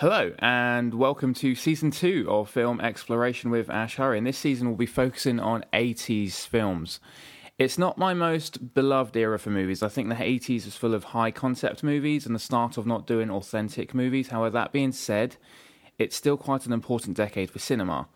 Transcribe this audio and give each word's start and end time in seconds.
Hello, 0.00 0.32
and 0.38 0.94
welcome 0.94 1.34
to 1.34 1.54
season 1.54 1.90
two 1.90 2.24
of 2.26 2.48
Film 2.48 2.80
Exploration 2.80 3.50
with 3.50 3.68
Ash 3.68 3.96
Hurry. 3.96 4.16
And 4.16 4.26
this 4.26 4.38
season 4.38 4.66
we'll 4.66 4.76
be 4.78 4.86
focusing 4.86 5.38
on 5.38 5.62
80s 5.74 6.46
films. 6.46 7.00
It's 7.58 7.76
not 7.76 7.98
my 7.98 8.14
most 8.14 8.72
beloved 8.72 9.14
era 9.14 9.38
for 9.38 9.50
movies. 9.50 9.82
I 9.82 9.88
think 9.88 10.08
the 10.08 10.14
80s 10.14 10.64
was 10.64 10.74
full 10.74 10.94
of 10.94 11.04
high 11.04 11.30
concept 11.30 11.82
movies 11.82 12.24
and 12.24 12.34
the 12.34 12.38
start 12.38 12.78
of 12.78 12.86
not 12.86 13.06
doing 13.06 13.30
authentic 13.30 13.92
movies. 13.92 14.28
However, 14.28 14.54
that 14.54 14.72
being 14.72 14.92
said, 14.92 15.36
it's 15.98 16.16
still 16.16 16.38
quite 16.38 16.64
an 16.64 16.72
important 16.72 17.14
decade 17.14 17.50
for 17.50 17.58
cinema. 17.58 18.08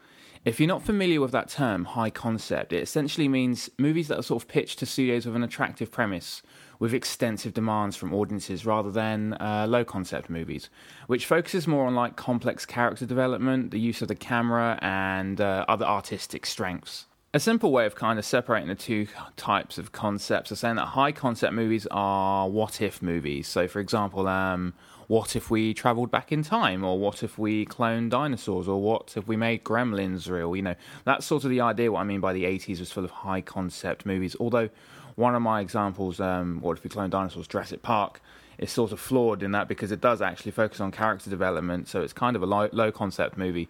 If 0.43 0.59
you're 0.59 0.67
not 0.67 0.85
familiar 0.85 1.21
with 1.21 1.33
that 1.33 1.51
term, 1.51 1.85
high 1.85 2.09
concept, 2.09 2.73
it 2.73 2.83
essentially 2.83 3.29
means 3.29 3.69
movies 3.79 4.09
that 4.09 4.19
are 4.19 4.23
sort 4.23 4.43
of 4.43 4.49
pitched 4.49 4.79
to 4.79 4.87
studios 4.87 5.27
with 5.27 5.37
an 5.37 5.43
attractive 5.43 5.91
premise 5.91 6.41
with 6.85 6.93
extensive 6.93 7.55
demands 7.55 7.97
from 7.97 8.13
audiences 8.13 8.67
rather 8.67 8.91
than 8.91 9.33
uh, 9.41 9.65
low 9.67 9.83
concept 9.87 10.29
movies, 10.29 10.69
which 11.07 11.25
focuses 11.25 11.67
more 11.67 11.87
on 11.87 11.95
like 11.95 12.15
complex 12.15 12.67
character 12.67 13.07
development, 13.07 13.71
the 13.71 13.81
use 13.81 14.03
of 14.03 14.09
the 14.09 14.15
camera, 14.15 14.79
and 14.83 15.41
uh, 15.41 15.65
other 15.67 15.87
artistic 15.87 16.45
strengths. 16.45 17.07
A 17.33 17.41
simple 17.41 17.73
way 17.73 17.87
of 17.87 17.95
kind 17.95 18.19
of 18.19 18.25
separating 18.27 18.69
the 18.69 18.75
two 18.75 19.07
types 19.39 19.79
of 19.79 19.93
concepts 19.93 20.53
is 20.53 20.61
saying 20.61 20.77
that 20.77 20.89
high 20.89 21.11
concept 21.11 21.55
movies 21.55 21.87
are 21.91 22.51
what 22.51 22.83
if 22.83 23.01
movies. 23.01 23.49
So, 23.49 23.67
for 23.67 23.81
example, 23.81 24.29
um, 24.29 24.75
what 25.09 25.37
if 25.37 25.51
we 25.51 25.73
traveled 25.73 26.11
back 26.11 26.33
in 26.33 26.43
time, 26.43 26.85
or 26.85 26.99
what 26.99 27.23
if 27.23 27.39
we 27.39 27.65
cloned 27.65 28.11
dinosaurs, 28.11 28.69
or 28.69 28.83
what 28.83 29.15
if 29.17 29.27
we 29.27 29.37
made 29.39 29.65
gremlins 29.65 30.31
real? 30.31 30.55
You 30.55 30.63
know, 30.63 30.75
that's 31.05 31.25
sort 31.25 31.45
of 31.45 31.51
the 31.51 31.63
idea. 31.63 31.91
What 31.91 32.01
I 32.01 32.05
mean 32.05 32.21
by 32.21 32.35
the 32.35 32.45
80s 32.45 32.79
was 32.79 32.93
full 32.93 33.07
of 33.07 33.11
high 33.11 33.41
concept 33.41 34.05
movies. 34.05 34.37
Although 34.39 34.69
one 35.17 35.35
of 35.35 35.43
my 35.43 35.61
examples, 35.61 36.21
um, 36.21 36.61
what 36.61 36.77
if 36.79 36.85
we 36.85 36.91
clone 36.91 37.11
dinosaurs, 37.11 37.47
Jurassic 37.47 37.83
Park, 37.83 38.21
is 38.59 38.71
sort 38.71 38.93
of 38.93 39.01
flawed 39.01 39.43
in 39.43 39.53
that 39.53 39.69
because 39.69 39.93
it 39.93 40.01
does 40.01 40.23
actually 40.23 40.53
focus 40.53 40.81
on 40.81 40.91
character 40.91 41.31
development. 41.31 41.89
So 41.89 42.03
it's 42.03 42.13
kind 42.13 42.37
of 42.37 42.43
a 42.43 42.47
low, 42.47 42.69
low 42.73 42.93
concept 42.93 43.37
movie, 43.37 43.69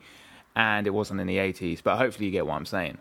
and 0.56 0.86
it 0.86 0.90
wasn't 0.90 1.20
in 1.20 1.26
the 1.26 1.38
80s. 1.38 1.82
But 1.82 1.96
hopefully 1.96 2.26
you 2.26 2.32
get 2.32 2.46
what 2.46 2.54
I'm 2.54 2.66
saying. 2.66 2.98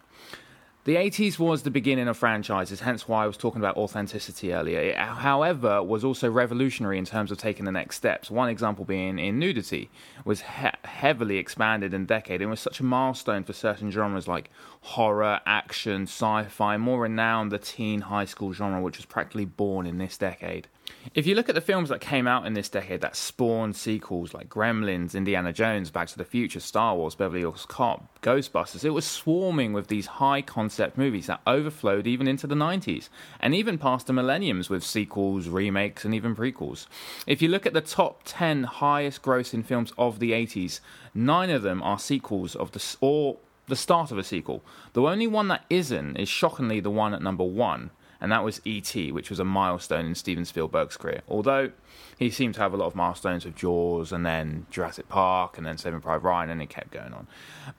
The 0.86 0.98
80s 0.98 1.40
was 1.40 1.64
the 1.64 1.72
beginning 1.72 2.10
of 2.10 2.18
franchises, 2.18 2.82
hence 2.82 3.08
why 3.08 3.24
I 3.24 3.28
was 3.28 3.38
talking 3.38 3.62
about 3.62 3.78
authenticity 3.78 4.54
earlier. 4.54 4.82
It, 4.82 4.98
however, 4.98 5.82
was 5.82 6.04
also 6.04 6.30
revolutionary 6.30 6.98
in 6.98 7.06
terms 7.06 7.32
of 7.32 7.38
taking 7.38 7.64
the 7.64 7.72
next 7.72 7.96
steps. 7.96 8.30
One 8.30 8.50
example 8.50 8.84
being 8.84 9.18
in 9.18 9.40
nudity 9.40 9.90
was 10.26 10.42
he- 10.42 10.68
heavily 10.84 11.38
expanded 11.38 11.94
in 11.94 12.06
decade 12.06 12.42
and 12.42 12.50
was 12.50 12.60
such 12.60 12.82
a 12.82 12.84
milestone 12.84 13.46
for 13.46 13.54
certain 13.54 13.92
genres 13.92 14.28
like 14.28 14.50
horror, 14.82 15.40
action, 15.46 16.04
sci-fi, 16.04 16.76
more 16.76 17.04
renowned 17.04 17.54
the 17.54 17.60
teen 17.60 18.02
high 18.02 18.26
school 18.26 18.52
genre, 18.52 18.82
which 18.82 18.98
was 18.98 19.06
practically 19.06 19.46
born 19.46 19.86
in 19.86 20.00
this 20.00 20.18
decade. 20.18 20.68
If 21.14 21.28
you 21.28 21.36
look 21.36 21.50
at 21.50 21.56
the 21.56 21.62
films 21.62 21.90
that 21.90 22.02
came 22.02 22.28
out 22.28 22.48
in 22.48 22.54
this 22.54 22.70
decade 22.70 23.02
that 23.02 23.16
spawned 23.16 23.76
sequels 23.76 24.34
like 24.34 24.50
Gremlins, 24.50 25.14
Indiana 25.14 25.54
Jones, 25.54 25.92
Back 25.92 26.08
to 26.08 26.18
the 26.18 26.26
Future, 26.26 26.60
Star 26.60 26.96
Wars, 26.96 27.14
Beverly 27.14 27.42
Hills 27.42 27.66
Cop, 27.68 28.22
Ghostbusters, 28.22 28.84
it 28.86 28.92
was 28.92 29.06
swarming 29.06 29.74
with 29.74 29.88
these 29.88 30.06
high 30.06 30.42
concept 30.42 30.98
movies 30.98 31.28
that 31.28 31.42
overflowed 31.46 32.08
even 32.08 32.28
into 32.28 32.48
the 32.48 32.56
90s 32.56 33.10
and 33.40 33.54
even 33.54 33.78
past 33.78 34.08
the 34.08 34.14
millenniums 34.14 34.70
with 34.70 34.84
sequels, 34.84 35.48
remakes, 35.48 36.06
and 36.06 36.16
even 36.16 36.36
prequels. 36.36 36.88
If 37.28 37.42
you 37.42 37.50
look 37.50 37.66
at 37.66 37.74
the 37.74 37.82
top 37.82 38.22
10 38.26 38.64
highest 38.64 39.22
grossing 39.22 39.66
films 39.66 39.92
of 39.98 40.20
the 40.20 40.32
80s, 40.32 40.80
nine 41.14 41.50
of 41.50 41.62
them 41.62 41.84
are 41.84 42.00
sequels 42.00 42.56
of 42.56 42.72
the 42.72 42.96
or 43.02 43.38
the 43.68 43.76
start 43.76 44.12
of 44.12 44.18
a 44.18 44.24
sequel. 44.24 44.64
The 44.94 45.02
only 45.02 45.28
one 45.28 45.48
that 45.50 45.66
isn't 45.70 46.18
is 46.18 46.28
shockingly 46.30 46.80
the 46.80 46.90
one 46.90 47.14
at 47.14 47.22
number 47.22 47.44
one 47.44 47.92
and 48.22 48.32
that 48.32 48.44
was 48.44 48.62
E.T., 48.66 49.12
which 49.12 49.30
was 49.30 49.40
a 49.40 49.46
milestone 49.46 50.06
in 50.06 50.16
Steven 50.16 50.46
Spielberg's 50.46 50.98
career. 50.98 51.22
Although 51.28 51.72
he 52.18 52.30
seemed 52.30 52.56
to 52.56 52.62
have 52.62 52.74
a 52.74 52.78
lot 52.78 52.88
of 52.88 52.96
milestones 52.96 53.46
with 53.46 53.56
Jaws 53.56 54.12
and 54.12 54.26
then 54.26 54.66
Jurassic 54.70 55.10
Park 55.10 55.58
and 55.58 55.66
then 55.66 55.78
Saving 55.78 56.02
Private 56.02 56.24
Ryan, 56.24 56.50
and 56.50 56.62
it 56.62 56.70
kept 56.70 56.92
going 56.92 57.14
on. 57.14 57.28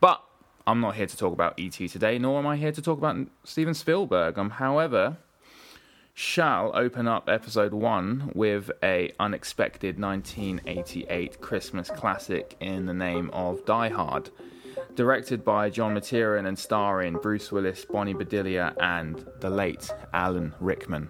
But 0.01 0.23
I'm 0.67 0.81
not 0.81 0.97
here 0.97 1.07
to 1.07 1.17
talk 1.17 1.33
about 1.33 1.59
E.T. 1.59 1.89
today, 1.89 2.19
nor 2.19 2.39
am 2.39 2.47
I 2.47 2.57
here 2.57 2.73
to 2.73 2.83
talk 2.83 2.99
about 2.99 3.17
Steven 3.45 3.75
Spielberg. 3.75 4.39
Um, 4.39 4.51
however, 4.51 5.19
shall 6.15 6.71
open 6.75 7.09
up 7.09 7.29
episode 7.29 7.75
one 7.75 8.31
with 8.35 8.71
a 8.83 9.11
unexpected 9.19 9.99
1988 9.99 11.41
Christmas 11.41 11.91
classic 11.91 12.57
in 12.61 12.87
the 12.87 12.95
name 12.95 13.31
of 13.33 13.65
Die 13.67 13.89
Hard 13.89 14.31
directed 14.95 15.45
by 15.45 15.71
John 15.71 15.95
McTiernan 15.95 16.47
and 16.47 16.59
starring 16.59 17.15
Bruce 17.15 17.51
Willis, 17.51 17.85
Bonnie 17.85 18.15
Bedelia, 18.15 18.75
and 18.81 19.25
the 19.41 19.51
late 19.51 19.91
Alan 20.13 20.55
Rickman. 20.61 21.09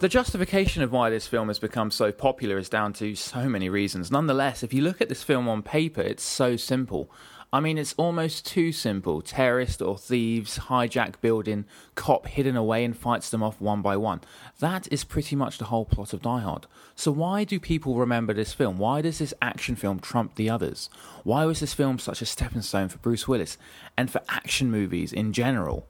The 0.00 0.08
justification 0.08 0.82
of 0.82 0.90
why 0.90 1.10
this 1.10 1.28
film 1.28 1.48
has 1.48 1.60
become 1.60 1.90
so 1.92 2.10
popular 2.10 2.58
is 2.58 2.68
down 2.68 2.92
to 2.94 3.14
so 3.14 3.48
many 3.48 3.68
reasons. 3.68 4.10
Nonetheless, 4.10 4.64
if 4.64 4.74
you 4.74 4.82
look 4.82 5.00
at 5.00 5.08
this 5.08 5.22
film 5.22 5.48
on 5.48 5.62
paper, 5.62 6.00
it's 6.00 6.24
so 6.24 6.56
simple. 6.56 7.10
I 7.54 7.60
mean, 7.60 7.76
it's 7.76 7.92
almost 7.98 8.46
too 8.46 8.72
simple. 8.72 9.20
Terrorist 9.20 9.82
or 9.82 9.98
thieves 9.98 10.58
hijack 10.58 11.20
building, 11.20 11.66
cop 11.94 12.26
hidden 12.26 12.56
away 12.56 12.82
and 12.82 12.96
fights 12.96 13.28
them 13.28 13.42
off 13.42 13.60
one 13.60 13.82
by 13.82 13.94
one. 13.98 14.22
That 14.60 14.90
is 14.90 15.04
pretty 15.04 15.36
much 15.36 15.58
the 15.58 15.66
whole 15.66 15.84
plot 15.84 16.14
of 16.14 16.22
Die 16.22 16.40
Hard. 16.40 16.66
So 16.96 17.12
why 17.12 17.44
do 17.44 17.60
people 17.60 17.96
remember 17.96 18.32
this 18.32 18.54
film? 18.54 18.78
Why 18.78 19.02
does 19.02 19.18
this 19.18 19.34
action 19.42 19.76
film 19.76 20.00
trump 20.00 20.36
the 20.36 20.48
others? 20.48 20.88
Why 21.24 21.44
was 21.44 21.60
this 21.60 21.74
film 21.74 21.98
such 21.98 22.22
a 22.22 22.26
stepping 22.26 22.62
stone 22.62 22.88
for 22.88 22.96
Bruce 22.98 23.28
Willis 23.28 23.58
and 23.98 24.10
for 24.10 24.22
action 24.30 24.70
movies 24.70 25.12
in 25.12 25.34
general? 25.34 25.86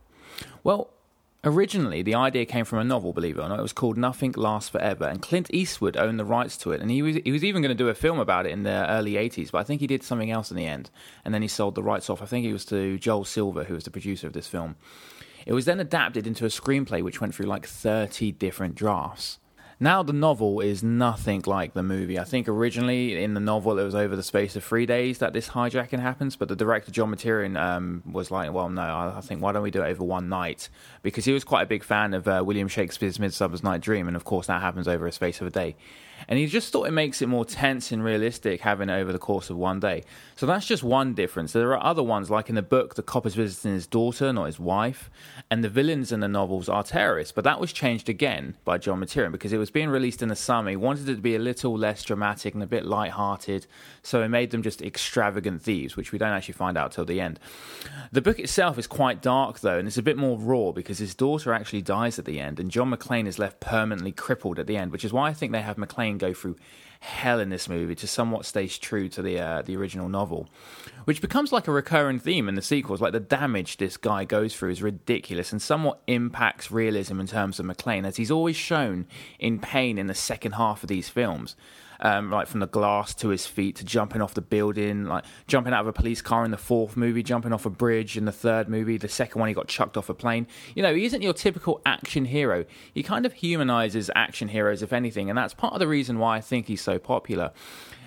Well, 0.64 0.90
Originally, 1.44 2.02
the 2.02 2.14
idea 2.14 2.44
came 2.46 2.64
from 2.64 2.78
a 2.78 2.84
novel, 2.84 3.12
believe 3.12 3.36
it 3.36 3.40
or 3.40 3.48
not. 3.48 3.58
It 3.58 3.62
was 3.62 3.72
called 3.72 3.96
Nothing 3.96 4.30
Lasts 4.36 4.68
Forever, 4.68 5.06
and 5.06 5.20
Clint 5.20 5.52
Eastwood 5.52 5.96
owned 5.96 6.20
the 6.20 6.24
rights 6.24 6.56
to 6.58 6.70
it. 6.70 6.80
And 6.80 6.88
he 6.88 7.02
was 7.02 7.16
he 7.16 7.32
was 7.32 7.42
even 7.42 7.62
going 7.62 7.76
to 7.76 7.84
do 7.84 7.88
a 7.88 7.94
film 7.94 8.20
about 8.20 8.46
it 8.46 8.52
in 8.52 8.62
the 8.62 8.88
early 8.88 9.14
80s, 9.14 9.50
but 9.50 9.58
I 9.58 9.64
think 9.64 9.80
he 9.80 9.88
did 9.88 10.04
something 10.04 10.30
else 10.30 10.52
in 10.52 10.56
the 10.56 10.66
end. 10.66 10.90
And 11.24 11.34
then 11.34 11.42
he 11.42 11.48
sold 11.48 11.74
the 11.74 11.82
rights 11.82 12.08
off. 12.08 12.22
I 12.22 12.26
think 12.26 12.46
it 12.46 12.52
was 12.52 12.64
to 12.66 12.96
Joel 12.96 13.24
Silver, 13.24 13.64
who 13.64 13.74
was 13.74 13.82
the 13.82 13.90
producer 13.90 14.28
of 14.28 14.34
this 14.34 14.46
film. 14.46 14.76
It 15.44 15.52
was 15.52 15.64
then 15.64 15.80
adapted 15.80 16.28
into 16.28 16.44
a 16.44 16.48
screenplay, 16.48 17.02
which 17.02 17.20
went 17.20 17.34
through 17.34 17.46
like 17.46 17.66
30 17.66 18.30
different 18.32 18.76
drafts. 18.76 19.40
Now, 19.82 20.04
the 20.04 20.12
novel 20.12 20.60
is 20.60 20.84
nothing 20.84 21.42
like 21.44 21.74
the 21.74 21.82
movie. 21.82 22.16
I 22.16 22.22
think 22.22 22.46
originally 22.46 23.20
in 23.20 23.34
the 23.34 23.40
novel 23.40 23.80
it 23.80 23.82
was 23.82 23.96
over 23.96 24.14
the 24.14 24.22
space 24.22 24.54
of 24.54 24.62
three 24.62 24.86
days 24.86 25.18
that 25.18 25.32
this 25.32 25.48
hijacking 25.48 25.98
happens, 25.98 26.36
but 26.36 26.46
the 26.46 26.54
director, 26.54 26.92
John 26.92 27.12
McTiernan, 27.12 27.60
um, 27.60 28.00
was 28.06 28.30
like, 28.30 28.52
well, 28.52 28.68
no, 28.68 28.80
I, 28.80 29.20
think 29.22 29.42
why 29.42 29.50
don't 29.50 29.64
we 29.64 29.72
do 29.72 29.82
it 29.82 29.88
over 29.88 30.04
one 30.04 30.28
night? 30.28 30.68
Because 31.02 31.24
he 31.24 31.32
was 31.32 31.42
quite 31.42 31.62
a 31.62 31.66
big 31.66 31.82
fan 31.82 32.14
of 32.14 32.28
uh, 32.28 32.44
William 32.46 32.68
Shakespeare's 32.68 33.18
Midsummer's 33.18 33.64
Night 33.64 33.80
Dream, 33.80 34.06
and 34.06 34.14
of 34.14 34.22
course 34.22 34.46
that 34.46 34.60
happens 34.60 34.86
over 34.86 35.04
a 35.08 35.10
space 35.10 35.40
of 35.40 35.48
a 35.48 35.50
day 35.50 35.74
and 36.28 36.38
he 36.38 36.46
just 36.46 36.72
thought 36.72 36.88
it 36.88 36.92
makes 36.92 37.22
it 37.22 37.28
more 37.28 37.44
tense 37.44 37.92
and 37.92 38.04
realistic 38.04 38.60
having 38.60 38.88
it 38.88 38.94
over 38.94 39.12
the 39.12 39.18
course 39.18 39.50
of 39.50 39.56
one 39.56 39.80
day. 39.80 40.02
So 40.36 40.46
that's 40.46 40.66
just 40.66 40.82
one 40.82 41.14
difference. 41.14 41.52
There 41.52 41.72
are 41.72 41.84
other 41.84 42.02
ones, 42.02 42.30
like 42.30 42.48
in 42.48 42.54
the 42.54 42.62
book, 42.62 42.94
the 42.94 43.02
cop 43.02 43.26
is 43.26 43.34
visiting 43.34 43.72
his 43.72 43.86
daughter, 43.86 44.32
not 44.32 44.46
his 44.46 44.58
wife, 44.58 45.10
and 45.50 45.62
the 45.62 45.68
villains 45.68 46.12
in 46.12 46.20
the 46.20 46.28
novels 46.28 46.68
are 46.68 46.82
terrorists. 46.82 47.32
But 47.32 47.44
that 47.44 47.60
was 47.60 47.72
changed 47.72 48.08
again 48.08 48.56
by 48.64 48.78
John 48.78 49.00
McTiernan 49.00 49.32
because 49.32 49.52
it 49.52 49.58
was 49.58 49.70
being 49.70 49.88
released 49.88 50.22
in 50.22 50.28
the 50.28 50.36
summer. 50.36 50.70
He 50.70 50.76
wanted 50.76 51.08
it 51.08 51.16
to 51.16 51.20
be 51.20 51.36
a 51.36 51.38
little 51.38 51.76
less 51.76 52.02
dramatic 52.02 52.54
and 52.54 52.62
a 52.62 52.66
bit 52.66 52.84
light-hearted, 52.84 53.66
so 54.02 54.22
he 54.22 54.28
made 54.28 54.50
them 54.50 54.62
just 54.62 54.82
extravagant 54.82 55.62
thieves, 55.62 55.96
which 55.96 56.12
we 56.12 56.18
don't 56.18 56.32
actually 56.32 56.54
find 56.54 56.76
out 56.76 56.92
till 56.92 57.04
the 57.04 57.20
end. 57.20 57.38
The 58.10 58.22
book 58.22 58.38
itself 58.38 58.78
is 58.78 58.86
quite 58.86 59.22
dark 59.22 59.60
though, 59.60 59.78
and 59.78 59.86
it's 59.86 59.98
a 59.98 60.02
bit 60.02 60.16
more 60.16 60.38
raw 60.38 60.72
because 60.72 60.98
his 60.98 61.14
daughter 61.14 61.52
actually 61.52 61.82
dies 61.82 62.18
at 62.18 62.24
the 62.24 62.40
end, 62.40 62.58
and 62.58 62.70
John 62.70 62.90
McClane 62.90 63.26
is 63.26 63.38
left 63.38 63.60
permanently 63.60 64.12
crippled 64.12 64.58
at 64.58 64.66
the 64.66 64.76
end, 64.76 64.92
which 64.92 65.04
is 65.04 65.12
why 65.12 65.28
I 65.28 65.32
think 65.32 65.52
they 65.52 65.62
have 65.62 65.76
McClane 65.76 66.11
go 66.18 66.32
through 66.32 66.56
hell 67.00 67.40
in 67.40 67.50
this 67.50 67.68
movie 67.68 67.96
to 67.96 68.06
somewhat 68.06 68.46
stay 68.46 68.68
true 68.68 69.08
to 69.08 69.22
the 69.22 69.38
uh, 69.38 69.62
the 69.62 69.76
original 69.76 70.08
novel, 70.08 70.48
which 71.04 71.20
becomes 71.20 71.52
like 71.52 71.66
a 71.66 71.72
recurring 71.72 72.20
theme 72.20 72.48
in 72.48 72.54
the 72.54 72.62
sequels. 72.62 73.00
Like 73.00 73.12
the 73.12 73.20
damage 73.20 73.78
this 73.78 73.96
guy 73.96 74.24
goes 74.24 74.54
through 74.54 74.70
is 74.70 74.82
ridiculous 74.82 75.50
and 75.50 75.60
somewhat 75.60 76.00
impacts 76.06 76.70
realism 76.70 77.18
in 77.18 77.26
terms 77.26 77.58
of 77.58 77.66
McClane, 77.66 78.06
as 78.06 78.16
he's 78.16 78.30
always 78.30 78.56
shown 78.56 79.06
in 79.38 79.58
pain 79.58 79.98
in 79.98 80.06
the 80.06 80.14
second 80.14 80.52
half 80.52 80.84
of 80.84 80.88
these 80.88 81.08
films 81.08 81.56
um, 82.02 82.30
like 82.30 82.48
from 82.48 82.60
the 82.60 82.66
glass 82.66 83.14
to 83.14 83.28
his 83.28 83.46
feet 83.46 83.76
to 83.76 83.84
jumping 83.84 84.20
off 84.20 84.34
the 84.34 84.42
building, 84.42 85.04
like 85.04 85.24
jumping 85.46 85.72
out 85.72 85.82
of 85.82 85.86
a 85.86 85.92
police 85.92 86.20
car 86.20 86.44
in 86.44 86.50
the 86.50 86.56
fourth 86.56 86.96
movie, 86.96 87.22
jumping 87.22 87.52
off 87.52 87.64
a 87.64 87.70
bridge 87.70 88.16
in 88.16 88.24
the 88.24 88.32
third 88.32 88.68
movie. 88.68 88.98
The 88.98 89.08
second 89.08 89.38
one, 89.38 89.48
he 89.48 89.54
got 89.54 89.68
chucked 89.68 89.96
off 89.96 90.08
a 90.08 90.14
plane. 90.14 90.46
You 90.74 90.82
know, 90.82 90.94
he 90.94 91.04
isn't 91.04 91.22
your 91.22 91.32
typical 91.32 91.80
action 91.86 92.24
hero. 92.24 92.64
He 92.92 93.02
kind 93.02 93.24
of 93.24 93.32
humanizes 93.32 94.10
action 94.16 94.48
heroes, 94.48 94.82
if 94.82 94.92
anything, 94.92 95.30
and 95.30 95.38
that's 95.38 95.54
part 95.54 95.74
of 95.74 95.78
the 95.78 95.88
reason 95.88 96.18
why 96.18 96.36
I 96.36 96.40
think 96.40 96.66
he's 96.66 96.82
so 96.82 96.98
popular. 96.98 97.52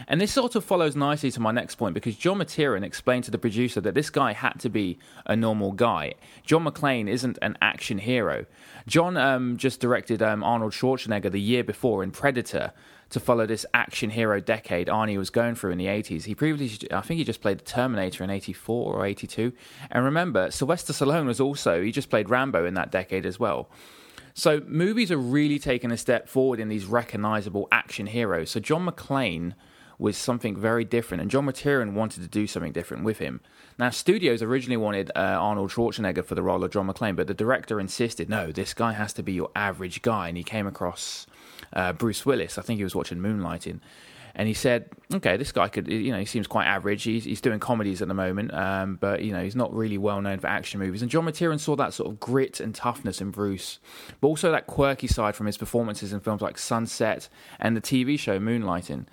And 0.10 0.20
this 0.20 0.34
sort 0.34 0.56
of 0.56 0.66
follows 0.66 0.98
nicely 0.98 1.32
to 1.32 1.40
my 1.40 1.52
next 1.52 1.76
point 1.76 1.94
because 1.94 2.18
John 2.18 2.40
McTiernan 2.40 2.84
explained 2.84 3.24
to 3.26 3.32
the 3.32 3.38
producer 3.38 3.80
that 3.80 3.96
this 3.96 4.10
guy 4.10 4.34
had 4.34 4.60
to 4.60 4.70
be 4.70 5.00
a 5.26 5.38
normal 5.38 5.72
guy. 5.72 6.16
John 6.44 6.66
McClane 6.66 7.08
isn't 7.08 7.40
an 7.42 7.58
action 7.62 8.00
hero. 8.00 8.46
John 8.88 9.16
um, 9.16 9.56
just 9.56 9.80
directed 9.80 10.22
um, 10.22 10.44
Arnold 10.44 10.74
Schwarzenegger 10.74 11.32
the 11.32 11.40
year 11.40 11.64
before 11.64 12.04
in 12.04 12.12
Predator 12.12 12.74
to 13.16 13.20
follow 13.22 13.46
this 13.46 13.66
action 13.74 14.10
hero 14.10 14.42
decade 14.42 14.88
Arnie 14.88 15.18
was 15.18 15.30
going 15.30 15.56
through 15.56 15.72
in 15.72 15.78
the 15.78 15.86
80s. 15.86 16.26
He 16.26 16.36
previously, 16.36 16.92
I 16.92 17.00
think 17.00 17.18
he 17.18 17.24
just 17.24 17.40
played 17.40 17.60
the 17.60 17.64
Terminator 17.64 18.26
in 18.26 18.30
84 18.30 18.94
or 18.94 19.06
82. 19.06 19.54
And 19.90 20.04
remember, 20.04 20.52
Sylvester 20.52 20.92
Stallone 20.92 21.26
was 21.26 21.40
also, 21.40 21.82
he 21.82 21.94
just 21.94 22.10
played 22.10 22.30
Rambo 22.30 22.66
in 22.66 22.74
that 22.74 22.92
decade 22.92 23.26
as 23.26 23.40
well. 23.40 23.70
So 24.34 24.62
movies 24.68 25.14
are 25.14 25.18
really 25.18 25.60
taking 25.60 25.92
a 25.92 25.98
step 25.98 26.28
forward 26.28 26.60
in 26.60 26.68
these 26.68 26.88
recognizable 26.88 27.70
action 27.72 28.08
heroes. 28.08 28.52
So 28.52 28.60
John 28.60 28.86
McClane 28.86 29.54
was 29.98 30.18
something 30.18 30.58
very 30.58 30.84
different, 30.84 31.22
and 31.22 31.32
John 31.32 31.46
McTiernan 31.46 31.94
wanted 31.94 32.22
to 32.22 32.28
do 32.28 32.48
something 32.48 32.74
different 32.74 33.06
with 33.06 33.20
him. 33.20 33.40
Now, 33.80 33.92
studios 33.92 34.42
originally 34.42 34.76
wanted 34.76 35.10
uh, 35.16 35.20
Arnold 35.20 35.72
Schwarzenegger 35.72 36.26
for 36.26 36.36
the 36.36 36.44
role 36.44 36.66
of 36.66 36.72
John 36.72 36.90
McClane, 36.90 37.16
but 37.16 37.28
the 37.28 37.34
director 37.34 37.80
insisted, 37.80 38.30
no, 38.30 38.52
this 38.52 38.74
guy 38.74 38.92
has 38.92 39.14
to 39.14 39.24
be 39.24 39.32
your 39.32 39.52
average 39.56 40.02
guy, 40.02 40.28
and 40.28 40.36
he 40.36 40.44
came 40.44 40.68
across 40.68 41.28
uh, 41.76 41.94
Bruce 41.94 42.26
Willis. 42.26 42.58
I 42.58 42.62
think 42.62 42.78
he 42.78 42.84
was 42.84 42.96
watching 42.96 43.20
Moonlighting, 43.20 43.80
and 44.36 44.48
he 44.48 44.54
said, 44.54 44.90
"Okay, 45.14 45.38
this 45.38 45.52
guy 45.52 45.68
could, 45.68 45.88
you 45.88 46.12
know, 46.12 46.20
he 46.20 46.26
seems 46.26 46.48
quite 46.48 46.66
average. 46.66 47.04
He's, 47.04 47.24
he's 47.24 47.42
doing 47.42 47.60
comedies 47.60 48.02
at 48.02 48.08
the 48.08 48.14
moment, 48.14 48.54
um, 48.54 48.96
but 48.96 49.24
you 49.24 49.32
know, 49.32 49.44
he's 49.44 49.56
not 49.56 49.74
really 49.74 49.98
well 49.98 50.22
known 50.22 50.40
for 50.40 50.48
action 50.48 50.80
movies." 50.80 51.02
And 51.02 51.12
John 51.12 51.26
McTiernan 51.26 51.60
saw 51.60 51.76
that 51.76 51.94
sort 51.94 52.10
of 52.10 52.20
grit 52.20 52.60
and 52.60 52.74
toughness 52.74 53.22
in 53.22 53.32
Bruce, 53.32 53.80
but 54.22 54.28
also 54.28 54.52
that 54.52 54.68
quirky 54.68 55.08
side 55.08 55.36
from 55.36 55.46
his 55.46 55.58
performances 55.58 56.14
in 56.14 56.20
films 56.20 56.42
like 56.42 56.58
Sunset 56.58 57.30
and 57.60 57.76
the 57.76 57.82
TV 57.82 58.18
show 58.18 58.40
Moonlighting. 58.40 59.06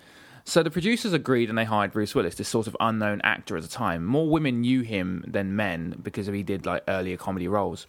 So 0.44 0.62
the 0.62 0.70
producers 0.70 1.12
agreed 1.12 1.48
and 1.48 1.56
they 1.56 1.64
hired 1.64 1.92
Bruce 1.92 2.14
Willis, 2.14 2.34
this 2.34 2.48
sort 2.48 2.66
of 2.66 2.76
unknown 2.80 3.20
actor 3.22 3.56
at 3.56 3.62
the 3.62 3.68
time. 3.68 4.04
More 4.04 4.28
women 4.28 4.60
knew 4.60 4.80
him 4.80 5.24
than 5.26 5.54
men 5.54 5.96
because 6.02 6.26
he 6.26 6.42
did 6.42 6.66
like 6.66 6.82
earlier 6.88 7.16
comedy 7.16 7.46
roles. 7.46 7.86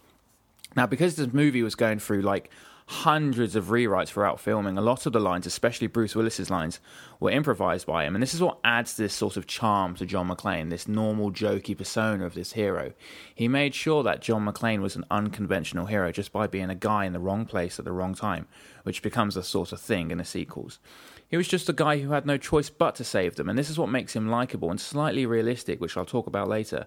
Now, 0.76 0.86
because 0.86 1.16
this 1.16 1.32
movie 1.32 1.62
was 1.62 1.74
going 1.74 1.98
through 1.98 2.22
like 2.22 2.50
hundreds 2.86 3.56
of 3.56 3.66
rewrites 3.66 4.08
throughout 4.08 4.38
filming. 4.38 4.76
A 4.76 4.82
lot 4.82 5.06
of 5.06 5.14
the 5.14 5.20
lines, 5.20 5.46
especially 5.46 5.86
Bruce 5.86 6.14
Willis's 6.14 6.50
lines, 6.50 6.80
were 7.18 7.30
improvised 7.30 7.86
by 7.86 8.04
him. 8.04 8.14
And 8.14 8.22
this 8.22 8.34
is 8.34 8.42
what 8.42 8.58
adds 8.62 8.96
this 8.96 9.14
sort 9.14 9.38
of 9.38 9.46
charm 9.46 9.94
to 9.96 10.04
John 10.04 10.28
McClane, 10.28 10.68
this 10.68 10.86
normal, 10.86 11.32
jokey 11.32 11.76
persona 11.76 12.26
of 12.26 12.34
this 12.34 12.52
hero. 12.52 12.92
He 13.34 13.48
made 13.48 13.74
sure 13.74 14.02
that 14.02 14.20
John 14.20 14.44
McClane 14.44 14.82
was 14.82 14.96
an 14.96 15.04
unconventional 15.10 15.86
hero 15.86 16.12
just 16.12 16.30
by 16.30 16.46
being 16.46 16.68
a 16.68 16.74
guy 16.74 17.06
in 17.06 17.14
the 17.14 17.20
wrong 17.20 17.46
place 17.46 17.78
at 17.78 17.86
the 17.86 17.92
wrong 17.92 18.14
time, 18.14 18.46
which 18.82 19.02
becomes 19.02 19.36
a 19.36 19.42
sort 19.42 19.72
of 19.72 19.80
thing 19.80 20.10
in 20.10 20.18
the 20.18 20.24
sequels. 20.24 20.78
He 21.26 21.38
was 21.38 21.48
just 21.48 21.70
a 21.70 21.72
guy 21.72 21.98
who 21.98 22.10
had 22.10 22.26
no 22.26 22.36
choice 22.36 22.68
but 22.68 22.94
to 22.96 23.04
save 23.04 23.36
them, 23.36 23.48
and 23.48 23.58
this 23.58 23.70
is 23.70 23.78
what 23.78 23.88
makes 23.88 24.14
him 24.14 24.28
likable 24.28 24.70
and 24.70 24.80
slightly 24.80 25.24
realistic, 25.24 25.80
which 25.80 25.96
I'll 25.96 26.04
talk 26.04 26.26
about 26.26 26.48
later. 26.48 26.86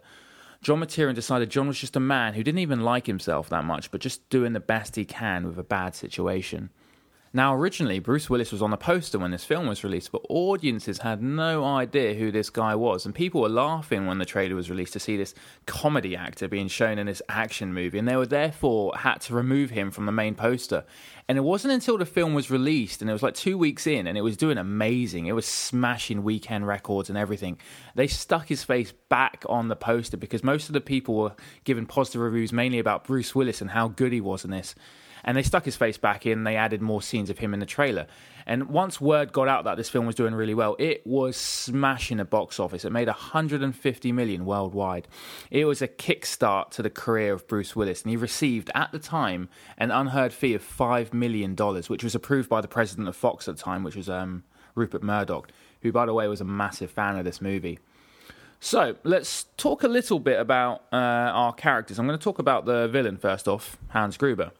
John 0.61 0.79
McTiernan 0.79 1.15
decided 1.15 1.49
John 1.49 1.67
was 1.67 1.79
just 1.79 1.95
a 1.95 1.99
man 1.99 2.33
who 2.33 2.43
didn't 2.43 2.59
even 2.59 2.81
like 2.81 3.07
himself 3.07 3.49
that 3.49 3.63
much, 3.63 3.91
but 3.91 4.01
just 4.01 4.27
doing 4.29 4.53
the 4.53 4.59
best 4.59 4.95
he 4.95 5.05
can 5.05 5.45
with 5.45 5.57
a 5.57 5.63
bad 5.63 5.95
situation. 5.95 6.69
Now, 7.33 7.53
originally, 7.53 7.99
Bruce 7.99 8.29
Willis 8.29 8.53
was 8.53 8.61
on 8.61 8.71
the 8.71 8.77
poster 8.77 9.19
when 9.19 9.31
this 9.31 9.43
film 9.43 9.67
was 9.67 9.83
released, 9.83 10.11
but 10.11 10.25
audiences 10.29 10.99
had 10.99 11.21
no 11.21 11.65
idea 11.65 12.13
who 12.13 12.31
this 12.31 12.49
guy 12.49 12.73
was, 12.73 13.05
and 13.05 13.13
people 13.13 13.41
were 13.41 13.49
laughing 13.49 14.05
when 14.05 14.17
the 14.17 14.25
trailer 14.25 14.55
was 14.55 14.69
released 14.69 14.93
to 14.93 14.99
see 14.99 15.17
this 15.17 15.35
comedy 15.65 16.15
actor 16.15 16.47
being 16.47 16.69
shown 16.69 16.97
in 16.97 17.05
this 17.07 17.21
action 17.27 17.73
movie, 17.73 17.99
and 17.99 18.07
they 18.07 18.15
were 18.15 18.25
therefore 18.25 18.93
had 18.95 19.19
to 19.21 19.33
remove 19.33 19.71
him 19.71 19.91
from 19.91 20.05
the 20.05 20.11
main 20.11 20.35
poster. 20.35 20.85
And 21.27 21.37
it 21.37 21.41
wasn't 21.41 21.73
until 21.73 21.97
the 21.97 22.05
film 22.05 22.33
was 22.33 22.49
released, 22.49 23.01
and 23.01 23.09
it 23.09 23.13
was 23.13 23.23
like 23.23 23.33
two 23.33 23.57
weeks 23.57 23.85
in, 23.85 24.07
and 24.07 24.17
it 24.17 24.21
was 24.21 24.37
doing 24.37 24.57
amazing. 24.57 25.25
It 25.25 25.33
was 25.33 25.45
smashing 25.45 26.23
weekend 26.23 26.65
records 26.65 27.09
and 27.09 27.17
everything. 27.17 27.59
They 27.95 28.07
stuck 28.07 28.47
his 28.47 28.63
face 28.63 28.93
back 29.09 29.43
on 29.49 29.67
the 29.67 29.75
poster 29.75 30.15
because 30.15 30.43
most 30.43 30.69
of 30.69 30.73
the 30.73 30.81
people 30.81 31.15
were 31.15 31.35
giving 31.65 31.85
positive 31.85 32.21
reviews 32.21 32.53
mainly 32.53 32.79
about 32.79 33.03
Bruce 33.03 33.35
Willis 33.35 33.59
and 33.59 33.71
how 33.71 33.89
good 33.89 34.13
he 34.13 34.21
was 34.21 34.45
in 34.45 34.51
this 34.51 34.75
and 35.27 35.35
they 35.35 35.43
stuck 35.43 35.65
his 35.65 35.75
face 35.75 35.97
back 35.97 36.25
in. 36.25 36.45
They 36.45 36.55
added 36.55 36.81
more 36.81 37.01
scenes 37.01 37.29
of 37.29 37.39
him 37.39 37.53
in 37.53 37.59
the 37.59 37.65
trailer. 37.65 38.07
And 38.45 38.69
once 38.69 39.01
word 39.01 39.33
got 39.33 39.49
out 39.49 39.65
that 39.65 39.75
this 39.75 39.89
film 39.89 40.05
was 40.05 40.15
doing 40.15 40.33
really 40.33 40.53
well, 40.53 40.77
it 40.79 41.05
was 41.05 41.35
smashing 41.35 42.15
the 42.15 42.25
box 42.25 42.61
office. 42.61 42.85
It 42.85 42.93
made 42.93 43.09
150 43.09 44.11
million 44.13 44.45
worldwide. 44.45 45.09
It 45.51 45.65
was 45.65 45.81
a 45.81 45.87
kickstart 45.87 46.71
to 46.71 46.81
the 46.81 46.89
career 46.89 47.33
of 47.33 47.45
Bruce 47.45 47.75
Willis, 47.75 48.03
and 48.03 48.09
he 48.09 48.15
received 48.15 48.71
at 48.73 48.93
the 48.93 48.99
time 48.99 49.49
an 49.77 49.91
unheard 49.91 50.31
fee 50.31 50.53
of 50.53 50.63
five 50.63 51.13
million 51.13 51.55
dollars, 51.55 51.89
which 51.89 52.05
was 52.05 52.15
approved 52.15 52.47
by 52.47 52.61
the 52.61 52.69
president 52.69 53.09
of 53.09 53.15
Fox 53.17 53.49
at 53.49 53.57
the 53.57 53.61
time, 53.61 53.83
which 53.83 53.97
was 53.97 54.07
um, 54.07 54.45
Rupert 54.75 55.03
Murdoch, 55.03 55.51
who, 55.81 55.91
by 55.91 56.05
the 56.05 56.13
way, 56.13 56.29
was 56.29 56.39
a 56.39 56.45
massive 56.45 56.89
fan 56.89 57.17
of 57.17 57.25
this 57.25 57.41
movie. 57.41 57.79
So 58.59 58.95
let's 59.03 59.45
talk 59.55 59.83
a 59.83 59.87
little 59.87 60.19
bit 60.19 60.39
about 60.39 60.83
uh, 60.91 60.95
our 60.95 61.53
characters. 61.53 61.99
I'm 61.99 62.07
going 62.07 62.17
to 62.17 62.23
talk 62.23 62.39
about 62.39 62.65
the 62.65 62.87
villain 62.87 63.17
first 63.17 63.47
off, 63.47 63.77
Hans 63.89 64.17
Gruber. 64.17 64.51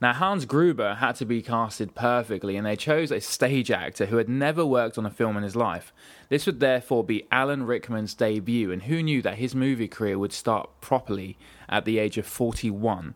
Now, 0.00 0.14
Hans 0.14 0.46
Gruber 0.46 0.94
had 0.94 1.16
to 1.16 1.26
be 1.26 1.42
casted 1.42 1.94
perfectly, 1.94 2.56
and 2.56 2.66
they 2.66 2.76
chose 2.76 3.12
a 3.12 3.20
stage 3.20 3.70
actor 3.70 4.06
who 4.06 4.16
had 4.16 4.28
never 4.28 4.64
worked 4.64 4.98
on 4.98 5.06
a 5.06 5.10
film 5.10 5.36
in 5.36 5.42
his 5.42 5.54
life. 5.54 5.92
This 6.28 6.46
would 6.46 6.60
therefore 6.60 7.04
be 7.04 7.26
Alan 7.30 7.64
Rickman's 7.64 8.14
debut, 8.14 8.72
and 8.72 8.84
who 8.84 9.02
knew 9.02 9.22
that 9.22 9.36
his 9.36 9.54
movie 9.54 9.88
career 9.88 10.18
would 10.18 10.32
start 10.32 10.68
properly 10.80 11.38
at 11.68 11.84
the 11.84 11.98
age 11.98 12.18
of 12.18 12.26
41? 12.26 13.14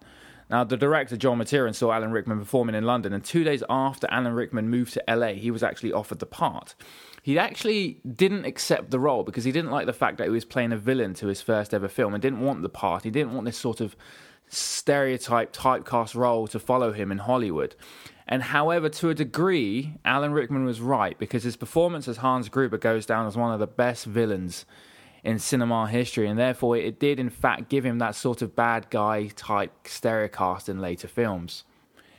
Now, 0.49 0.63
the 0.65 0.77
director, 0.77 1.17
John 1.17 1.39
McTiernan, 1.39 1.75
saw 1.75 1.93
Alan 1.93 2.13
Rickman 2.13 2.39
performing 2.39 2.77
in 2.77 2.85
London, 2.85 3.13
and 3.13 3.25
two 3.25 3.43
days 3.43 3.65
after 3.69 4.07
Alan 4.11 4.33
Rickman 4.33 4.69
moved 4.69 4.93
to 4.95 5.03
LA, 5.09 5.33
he 5.33 5.51
was 5.51 5.63
actually 5.63 5.93
offered 5.93 6.21
the 6.21 6.27
part. 6.27 6.75
He 7.23 7.39
actually 7.39 8.01
didn't 8.15 8.45
accept 8.45 8.91
the 8.91 9.01
role 9.01 9.25
because 9.25 9.43
he 9.43 9.51
didn't 9.51 9.73
like 9.73 9.87
the 9.87 9.93
fact 9.93 10.19
that 10.19 10.25
he 10.25 10.31
was 10.31 10.45
playing 10.45 10.73
a 10.73 10.77
villain 10.77 11.15
to 11.15 11.27
his 11.27 11.43
first 11.43 11.75
ever 11.75 11.89
film 11.89 12.15
and 12.15 12.23
didn't 12.23 12.41
want 12.41 12.63
the 12.63 12.69
part. 12.69 13.03
He 13.03 13.11
didn't 13.11 13.35
want 13.35 13.47
this 13.47 13.59
sort 13.59 13.81
of 13.81 13.97
stereotype 14.49 15.53
typecast 15.53 16.15
role 16.15 16.47
to 16.47 16.61
follow 16.61 16.93
him 16.93 17.11
in 17.11 17.19
Hollywood. 17.19 17.75
And 18.29 18.45
however, 18.45 18.89
to 18.89 19.11
a 19.11 19.15
degree, 19.15 19.95
Alan 20.05 20.33
Rickman 20.33 20.65
was 20.65 20.81
right 20.81 21.19
because 21.19 21.43
his 21.43 21.57
performance 21.57 22.07
as 22.07 22.19
Hans 22.19 22.49
Gruber 22.49 22.79
goes 22.79 23.07
down 23.07 23.27
as 23.27 23.37
one 23.37 23.53
of 23.53 23.59
the 23.59 23.67
best 23.67 24.05
villains 24.05 24.65
in 25.27 25.41
cinema 25.41 25.89
history, 25.89 26.29
and 26.29 26.39
therefore 26.39 26.77
it 26.77 27.01
did 27.01 27.19
in 27.19 27.29
fact 27.29 27.69
give 27.69 27.85
him 27.85 27.99
that 27.99 28.15
sort 28.15 28.43
of 28.43 28.55
bad 28.55 28.89
guy 28.91 29.27
type 29.35 29.73
stereocast 29.85 30.69
in 30.69 30.79
later 30.79 31.09
films. 31.09 31.65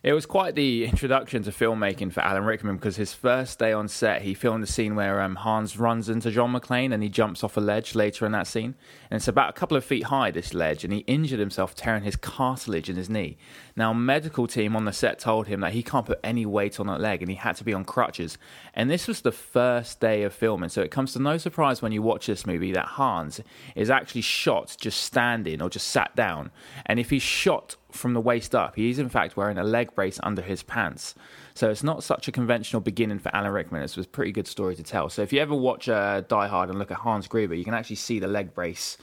It 0.07 0.13
was 0.13 0.25
quite 0.25 0.56
the 0.56 0.86
introduction 0.86 1.44
to 1.44 1.51
filmmaking 1.51 2.13
for 2.13 2.21
Alan 2.21 2.45
Rickman 2.45 2.77
because 2.77 2.95
his 2.95 3.13
first 3.13 3.59
day 3.59 3.74
on 3.74 3.89
set, 3.89 4.21
he 4.21 4.33
filmed 4.33 4.63
a 4.63 4.65
scene 4.65 4.95
where 4.95 5.21
um, 5.21 5.36
Hans 5.36 5.77
runs 5.77 6.07
into 6.07 6.31
John 6.31 6.54
McClane 6.54 6.94
and 6.94 7.04
he 7.04 7.09
jumps 7.09 7.44
off 7.44 7.57
a 7.57 7.59
ledge 7.59 7.94
later 7.94 8.25
in 8.25 8.31
that 8.31 8.48
scene. 8.48 8.75
And 9.12 9.18
it's 9.18 9.27
about 9.27 9.50
a 9.50 9.59
couple 9.59 9.75
of 9.75 9.83
feet 9.83 10.06
high, 10.06 10.31
this 10.31 10.54
ledge, 10.54 10.86
and 10.86 10.94
he 10.94 11.00
injured 11.00 11.42
himself 11.42 11.75
tearing 11.75 12.04
his 12.04 12.15
cartilage 12.15 12.89
in 12.89 12.95
his 12.95 13.09
knee. 13.09 13.38
Now, 13.75 13.92
medical 13.92 14.48
team 14.48 14.77
on 14.77 14.86
the 14.86 14.94
set 14.94 15.19
told 15.19 15.48
him 15.48 15.59
that 15.59 15.74
he 15.74 15.83
can't 15.83 16.06
put 16.06 16.21
any 16.24 16.45
weight 16.45 16.80
on 16.80 16.88
that 16.88 17.01
leg 17.01 17.21
and 17.21 17.30
he 17.30 17.36
had 17.36 17.57
to 17.57 17.65
be 17.65 17.74
on 17.74 17.83
crutches. 17.83 18.38
And 18.74 18.89
this 18.89 19.09
was 19.09 19.19
the 19.19 19.33
first 19.33 20.00
day 20.00 20.24
of 20.24 20.33
filming, 20.33 20.69
so 20.69 20.81
it 20.81 20.89
comes 20.89 21.12
to 21.13 21.19
no 21.19 21.38
surprise 21.38 21.81
when 21.81 21.92
you 21.92 22.01
watch 22.01 22.27
this 22.27 22.45
movie 22.45 22.71
that 22.71 22.86
Hans 22.86 23.42
is 23.75 23.89
actually 23.89 24.21
shot 24.21 24.77
just 24.80 25.01
standing 25.01 25.62
or 25.62 25.69
just 25.69 25.89
sat 25.89 26.15
down. 26.15 26.51
And 26.86 26.98
if 26.98 27.09
he's 27.09 27.24
shot 27.24 27.75
from 27.97 28.13
the 28.13 28.21
waist 28.21 28.55
up. 28.55 28.75
He 28.75 28.89
is, 28.89 28.99
in 28.99 29.09
fact, 29.09 29.35
wearing 29.35 29.57
a 29.57 29.63
leg 29.63 29.94
brace 29.95 30.19
under 30.23 30.41
his 30.41 30.63
pants. 30.63 31.15
So 31.53 31.69
it's 31.69 31.83
not 31.83 32.03
such 32.03 32.27
a 32.27 32.31
conventional 32.31 32.81
beginning 32.81 33.19
for 33.19 33.35
Alan 33.35 33.51
Rickman. 33.51 33.81
It's 33.81 33.97
a 33.97 34.03
pretty 34.03 34.31
good 34.31 34.47
story 34.47 34.75
to 34.75 34.83
tell. 34.83 35.09
So 35.09 35.21
if 35.21 35.33
you 35.33 35.39
ever 35.39 35.55
watch 35.55 35.89
uh, 35.89 36.21
Die 36.21 36.47
Hard 36.47 36.69
and 36.69 36.79
look 36.79 36.91
at 36.91 36.97
Hans 36.97 37.27
Gruber, 37.27 37.55
you 37.55 37.65
can 37.65 37.73
actually 37.73 37.95
see 37.97 38.19
the 38.19 38.27
leg 38.27 38.54
brace 38.54 38.97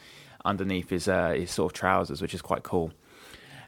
underneath 0.45 0.91
his, 0.91 1.09
uh, 1.09 1.31
his 1.31 1.51
sort 1.51 1.73
of 1.73 1.79
trousers, 1.79 2.23
which 2.23 2.35
is 2.35 2.43
quite 2.43 2.63
cool. 2.63 2.93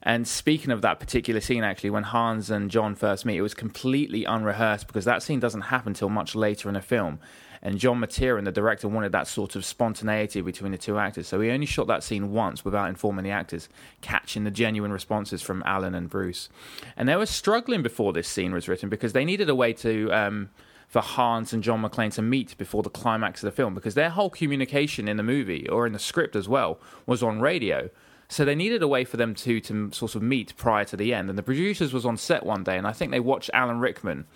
And 0.06 0.26
speaking 0.28 0.70
of 0.70 0.82
that 0.82 1.00
particular 1.00 1.40
scene, 1.40 1.64
actually, 1.64 1.90
when 1.90 2.04
Hans 2.04 2.48
and 2.48 2.70
John 2.70 2.94
first 2.94 3.26
meet, 3.26 3.38
it 3.38 3.42
was 3.42 3.54
completely 3.54 4.24
unrehearsed 4.24 4.86
because 4.86 5.04
that 5.04 5.20
scene 5.20 5.40
doesn't 5.40 5.62
happen 5.62 5.94
till 5.94 6.08
much 6.08 6.36
later 6.36 6.68
in 6.68 6.74
the 6.74 6.80
film. 6.80 7.18
And 7.60 7.76
John 7.76 7.98
McTiernan, 7.98 8.44
the 8.44 8.52
director, 8.52 8.86
wanted 8.86 9.10
that 9.10 9.26
sort 9.26 9.56
of 9.56 9.64
spontaneity 9.64 10.42
between 10.42 10.70
the 10.70 10.78
two 10.78 10.96
actors. 10.96 11.26
So 11.26 11.40
he 11.40 11.50
only 11.50 11.66
shot 11.66 11.88
that 11.88 12.04
scene 12.04 12.30
once 12.30 12.64
without 12.64 12.88
informing 12.88 13.24
the 13.24 13.32
actors, 13.32 13.68
catching 14.00 14.44
the 14.44 14.52
genuine 14.52 14.92
responses 14.92 15.42
from 15.42 15.64
Alan 15.66 15.92
and 15.92 16.08
Bruce. 16.08 16.50
And 16.96 17.08
they 17.08 17.16
were 17.16 17.26
struggling 17.26 17.82
before 17.82 18.12
this 18.12 18.28
scene 18.28 18.52
was 18.52 18.68
written 18.68 18.88
because 18.88 19.12
they 19.12 19.24
needed 19.24 19.50
a 19.50 19.56
way 19.56 19.72
to. 19.72 20.10
Um, 20.12 20.50
for 20.86 21.02
Hans 21.02 21.52
and 21.52 21.64
John 21.64 21.82
McClane 21.82 22.14
to 22.14 22.22
meet 22.22 22.56
before 22.56 22.84
the 22.84 22.90
climax 22.90 23.42
of 23.42 23.48
the 23.48 23.56
film 23.56 23.74
because 23.74 23.94
their 23.94 24.10
whole 24.10 24.30
communication 24.30 25.08
in 25.08 25.16
the 25.16 25.24
movie 25.24 25.68
or 25.68 25.84
in 25.84 25.92
the 25.92 25.98
script 25.98 26.36
as 26.36 26.48
well 26.48 26.78
was 27.06 27.24
on 27.24 27.40
radio. 27.40 27.90
So 28.28 28.44
they 28.44 28.54
needed 28.54 28.82
a 28.82 28.88
way 28.88 29.04
for 29.04 29.16
them 29.16 29.34
to 29.36 29.60
to 29.60 29.90
sort 29.92 30.14
of 30.14 30.22
meet 30.22 30.56
prior 30.56 30.84
to 30.86 30.96
the 30.96 31.14
end. 31.14 31.28
And 31.28 31.38
the 31.38 31.42
producers 31.42 31.92
was 31.92 32.04
on 32.04 32.16
set 32.16 32.44
one 32.44 32.64
day, 32.64 32.76
and 32.76 32.86
I 32.86 32.92
think 32.92 33.12
they 33.12 33.20
watched 33.20 33.50
Alan 33.54 33.78
Rickman, 33.78 34.26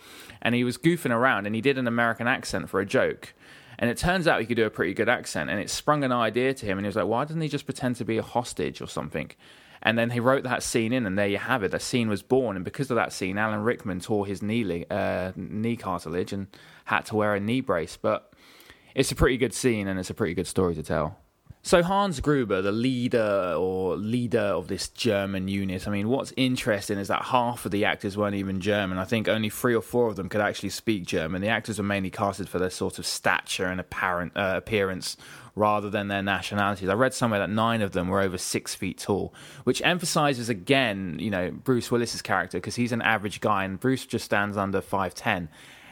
and 0.43 0.55
he 0.55 0.65
was 0.65 0.79
goofing 0.79 1.15
around, 1.15 1.47
and 1.47 1.55
he 1.55 1.61
did 1.61 1.79
an 1.79 1.87
American 1.87 2.29
accent 2.29 2.69
for 2.69 2.81
a 2.81 2.87
joke. 2.87 3.35
And 3.79 3.91
it 3.91 3.97
turns 3.97 4.29
out 4.29 4.41
he 4.41 4.47
could 4.47 4.57
do 4.57 4.67
a 4.67 4.71
pretty 4.71 4.93
good 4.93 5.09
accent, 5.09 5.51
and 5.51 5.59
it 5.59 5.71
sprung 5.71 6.05
an 6.05 6.13
idea 6.13 6.53
to 6.55 6.67
him, 6.67 6.79
and 6.79 6.85
he 6.85 6.89
was 6.89 6.97
like, 6.97 7.07
"Why 7.07 7.25
doesn't 7.25 7.41
he 7.41 7.49
just 7.49 7.65
pretend 7.65 7.97
to 7.97 8.05
be 8.05 8.19
a 8.19 8.23
hostage 8.23 8.81
or 8.81 8.87
something?" 8.87 9.31
And 9.83 9.99
then 9.99 10.11
he 10.11 10.21
wrote 10.21 10.43
that 10.45 10.63
scene 10.63 10.93
in, 10.93 11.07
and 11.07 11.19
there 11.19 11.27
you 11.27 11.39
have 11.39 11.63
it. 11.63 11.71
The 11.71 11.81
scene 11.81 12.09
was 12.09 12.23
born, 12.23 12.57
and 12.57 12.65
because 12.65 12.91
of 12.91 12.97
that 12.97 13.13
scene, 13.13 13.39
Alan 13.39 13.63
Rickman 13.63 14.01
tore 14.01 14.27
his 14.27 14.43
knee 14.43 14.85
uh, 14.91 15.33
knee 15.35 15.77
cartilage 15.77 16.33
and 16.33 16.49
had 16.85 17.07
to 17.07 17.17
wear 17.17 17.35
a 17.35 17.41
knee 17.41 17.63
brace. 17.63 17.97
But 17.97 18.31
it's 18.95 19.11
a 19.11 19.17
pretty 19.17 19.39
good 19.39 19.55
scene, 19.55 19.89
and 19.89 19.99
it's 19.99 20.11
a 20.11 20.15
pretty 20.15 20.35
good 20.35 20.47
story 20.47 20.75
to 20.75 20.83
tell. 20.83 21.17
So 21.63 21.83
Hans 21.83 22.21
Gruber, 22.21 22.63
the 22.63 22.73
leader 22.73 23.55
or 23.59 23.95
leader 23.95 24.41
of 24.41 24.69
this 24.69 24.89
German 24.89 25.47
unit, 25.47 25.87
I 25.87 25.91
mean, 25.91 26.09
what's 26.09 26.33
interesting 26.39 26.97
is 26.99 27.09
that 27.09 27.23
half 27.23 27.67
of 27.67 27.71
the 27.71 27.85
actors 27.85 28.17
weren't 28.17 28.35
even 28.35 28.63
German. 28.63 28.97
I 28.97 29.05
think 29.05 29.29
only 29.29 29.51
three 29.51 29.75
or 29.75 29.83
four 29.83 30.09
of 30.09 30.17
them 30.17 30.31
could 30.31 30.41
actually 30.41 30.71
speak 30.71 31.05
German. 31.05 31.43
The 31.43 31.49
actors 31.49 31.77
were 31.77 31.85
mainly 31.85 32.09
casted 32.09 32.49
for 32.49 32.59
their 32.59 32.71
sort 32.71 32.99
of 32.99 33.05
stature 33.05 33.67
and 33.67 33.79
apparent 33.79 34.35
uh, 34.35 34.55
appearance 34.57 35.19
rather 35.55 35.91
than 35.91 36.09
their 36.09 36.23
nationalities. 36.23 36.89
I 36.89 36.95
read 36.95 37.13
somewhere 37.13 37.41
that 37.41 37.51
nine 37.51 37.83
of 37.83 37.93
them 37.93 38.09
were 38.09 38.23
over 38.23 38.39
six 38.39 38.75
feet 38.75 38.97
tall, 38.97 39.35
which 39.65 39.83
emphasizes 39.83 40.49
again, 40.49 41.19
you 41.21 41.31
know, 41.31 41.51
Bruce 41.51 41.91
Willis's 41.91 42.23
character 42.23 42.57
because 42.57 42.77
he's 42.77 42.93
an 42.93 43.03
average 43.03 43.43
guy 43.43 43.65
and 43.65 43.79
Bruce 43.79 44.07
just 44.07 44.25
stands 44.25 44.57
under 44.57 44.81
five 44.81 45.15
ten 45.15 45.51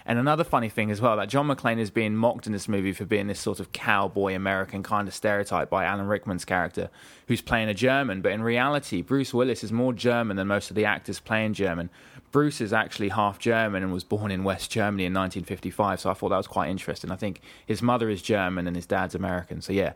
And 0.08 0.18
another 0.18 0.42
funny 0.42 0.70
thing 0.70 0.90
as 0.90 1.02
well 1.02 1.18
that 1.18 1.28
John 1.28 1.48
McClane 1.48 1.78
is 1.78 1.90
being 1.90 2.16
mocked 2.16 2.46
in 2.46 2.52
this 2.54 2.66
movie 2.66 2.94
for 2.94 3.04
being 3.04 3.26
this 3.26 3.38
sort 3.38 3.60
of 3.60 3.72
cowboy 3.72 4.34
American 4.34 4.82
kind 4.82 5.06
of 5.06 5.12
stereotype 5.12 5.68
by 5.68 5.84
Alan 5.84 6.06
Rickman's 6.06 6.46
character, 6.46 6.88
who's 7.26 7.42
playing 7.42 7.68
a 7.68 7.74
German. 7.74 8.22
But 8.22 8.32
in 8.32 8.42
reality, 8.42 9.02
Bruce 9.02 9.34
Willis 9.34 9.62
is 9.62 9.70
more 9.70 9.92
German 9.92 10.38
than 10.38 10.46
most 10.46 10.70
of 10.70 10.76
the 10.76 10.86
actors 10.86 11.20
playing 11.20 11.52
German. 11.52 11.90
Bruce 12.32 12.62
is 12.62 12.72
actually 12.72 13.10
half 13.10 13.38
German 13.38 13.82
and 13.82 13.92
was 13.92 14.02
born 14.02 14.30
in 14.30 14.44
West 14.44 14.70
Germany 14.70 15.04
in 15.04 15.12
1955. 15.12 16.00
So 16.00 16.10
I 16.10 16.14
thought 16.14 16.30
that 16.30 16.38
was 16.38 16.46
quite 16.46 16.70
interesting. 16.70 17.10
I 17.10 17.16
think 17.16 17.42
his 17.66 17.82
mother 17.82 18.08
is 18.08 18.22
German 18.22 18.66
and 18.66 18.76
his 18.76 18.86
dad's 18.86 19.14
American. 19.14 19.60
So 19.60 19.74
yeah, 19.74 19.92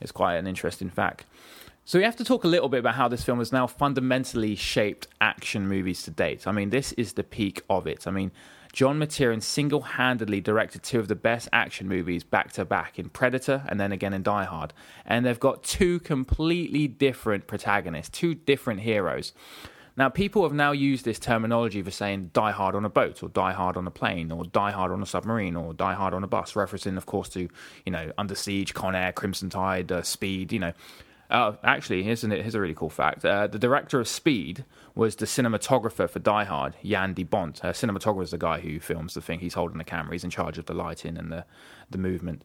it's 0.00 0.12
quite 0.12 0.36
an 0.36 0.46
interesting 0.46 0.90
fact. 0.90 1.24
So 1.88 2.00
we 2.00 2.04
have 2.04 2.16
to 2.16 2.24
talk 2.24 2.42
a 2.42 2.48
little 2.48 2.68
bit 2.68 2.80
about 2.80 2.96
how 2.96 3.06
this 3.06 3.22
film 3.22 3.38
has 3.38 3.52
now 3.52 3.68
fundamentally 3.68 4.56
shaped 4.56 5.06
action 5.20 5.68
movies 5.68 6.02
to 6.02 6.10
date. 6.10 6.44
I 6.44 6.50
mean, 6.50 6.70
this 6.70 6.90
is 6.94 7.12
the 7.12 7.22
peak 7.22 7.62
of 7.70 7.86
it. 7.86 8.08
I 8.08 8.10
mean, 8.10 8.32
John 8.72 8.98
McTiernan 8.98 9.40
single 9.40 9.82
handedly 9.82 10.40
directed 10.40 10.82
two 10.82 10.98
of 10.98 11.06
the 11.06 11.14
best 11.14 11.48
action 11.52 11.86
movies 11.86 12.24
back 12.24 12.50
to 12.54 12.64
back 12.64 12.98
in 12.98 13.08
Predator 13.10 13.62
and 13.68 13.78
then 13.78 13.92
again 13.92 14.12
in 14.14 14.24
Die 14.24 14.44
Hard. 14.44 14.72
And 15.04 15.24
they've 15.24 15.38
got 15.38 15.62
two 15.62 16.00
completely 16.00 16.88
different 16.88 17.46
protagonists, 17.46 18.10
two 18.10 18.34
different 18.34 18.80
heroes. 18.80 19.32
Now, 19.96 20.08
people 20.08 20.42
have 20.42 20.52
now 20.52 20.72
used 20.72 21.04
this 21.04 21.20
terminology 21.20 21.82
for 21.82 21.92
saying 21.92 22.30
die 22.32 22.50
hard 22.50 22.74
on 22.74 22.84
a 22.84 22.90
boat, 22.90 23.22
or 23.22 23.28
die 23.28 23.52
hard 23.52 23.76
on 23.76 23.86
a 23.86 23.90
plane, 23.92 24.32
or 24.32 24.44
die 24.44 24.72
hard 24.72 24.90
on 24.90 25.02
a 25.02 25.06
submarine, 25.06 25.54
or 25.54 25.72
die 25.72 25.94
hard 25.94 26.12
on 26.12 26.22
a 26.22 26.26
bus, 26.26 26.52
referencing, 26.52 26.98
of 26.98 27.06
course, 27.06 27.30
to, 27.30 27.48
you 27.86 27.92
know, 27.92 28.12
Under 28.18 28.34
Siege, 28.34 28.74
Con 28.74 28.94
Air, 28.94 29.12
Crimson 29.12 29.48
Tide, 29.48 29.90
uh, 29.90 30.02
Speed, 30.02 30.52
you 30.52 30.58
know. 30.58 30.72
Uh, 31.30 31.52
actually, 31.64 32.02
here's, 32.02 32.22
an, 32.24 32.30
here's 32.30 32.54
a 32.54 32.60
really 32.60 32.74
cool 32.74 32.90
fact. 32.90 33.24
Uh, 33.24 33.46
the 33.46 33.58
director 33.58 33.98
of 33.98 34.06
Speed 34.08 34.64
was 34.94 35.16
the 35.16 35.26
cinematographer 35.26 36.08
for 36.08 36.18
Die 36.18 36.44
Hard, 36.44 36.74
Jan 36.84 37.14
de 37.14 37.24
Bont. 37.24 37.64
Uh, 37.64 37.72
cinematographer 37.72 38.22
is 38.22 38.30
the 38.30 38.38
guy 38.38 38.60
who 38.60 38.78
films 38.80 39.14
the 39.14 39.20
thing. 39.20 39.40
He's 39.40 39.54
holding 39.54 39.78
the 39.78 39.84
camera. 39.84 40.12
He's 40.12 40.24
in 40.24 40.30
charge 40.30 40.56
of 40.56 40.66
the 40.66 40.74
lighting 40.74 41.16
and 41.18 41.30
the, 41.32 41.44
the 41.90 41.98
movement. 41.98 42.42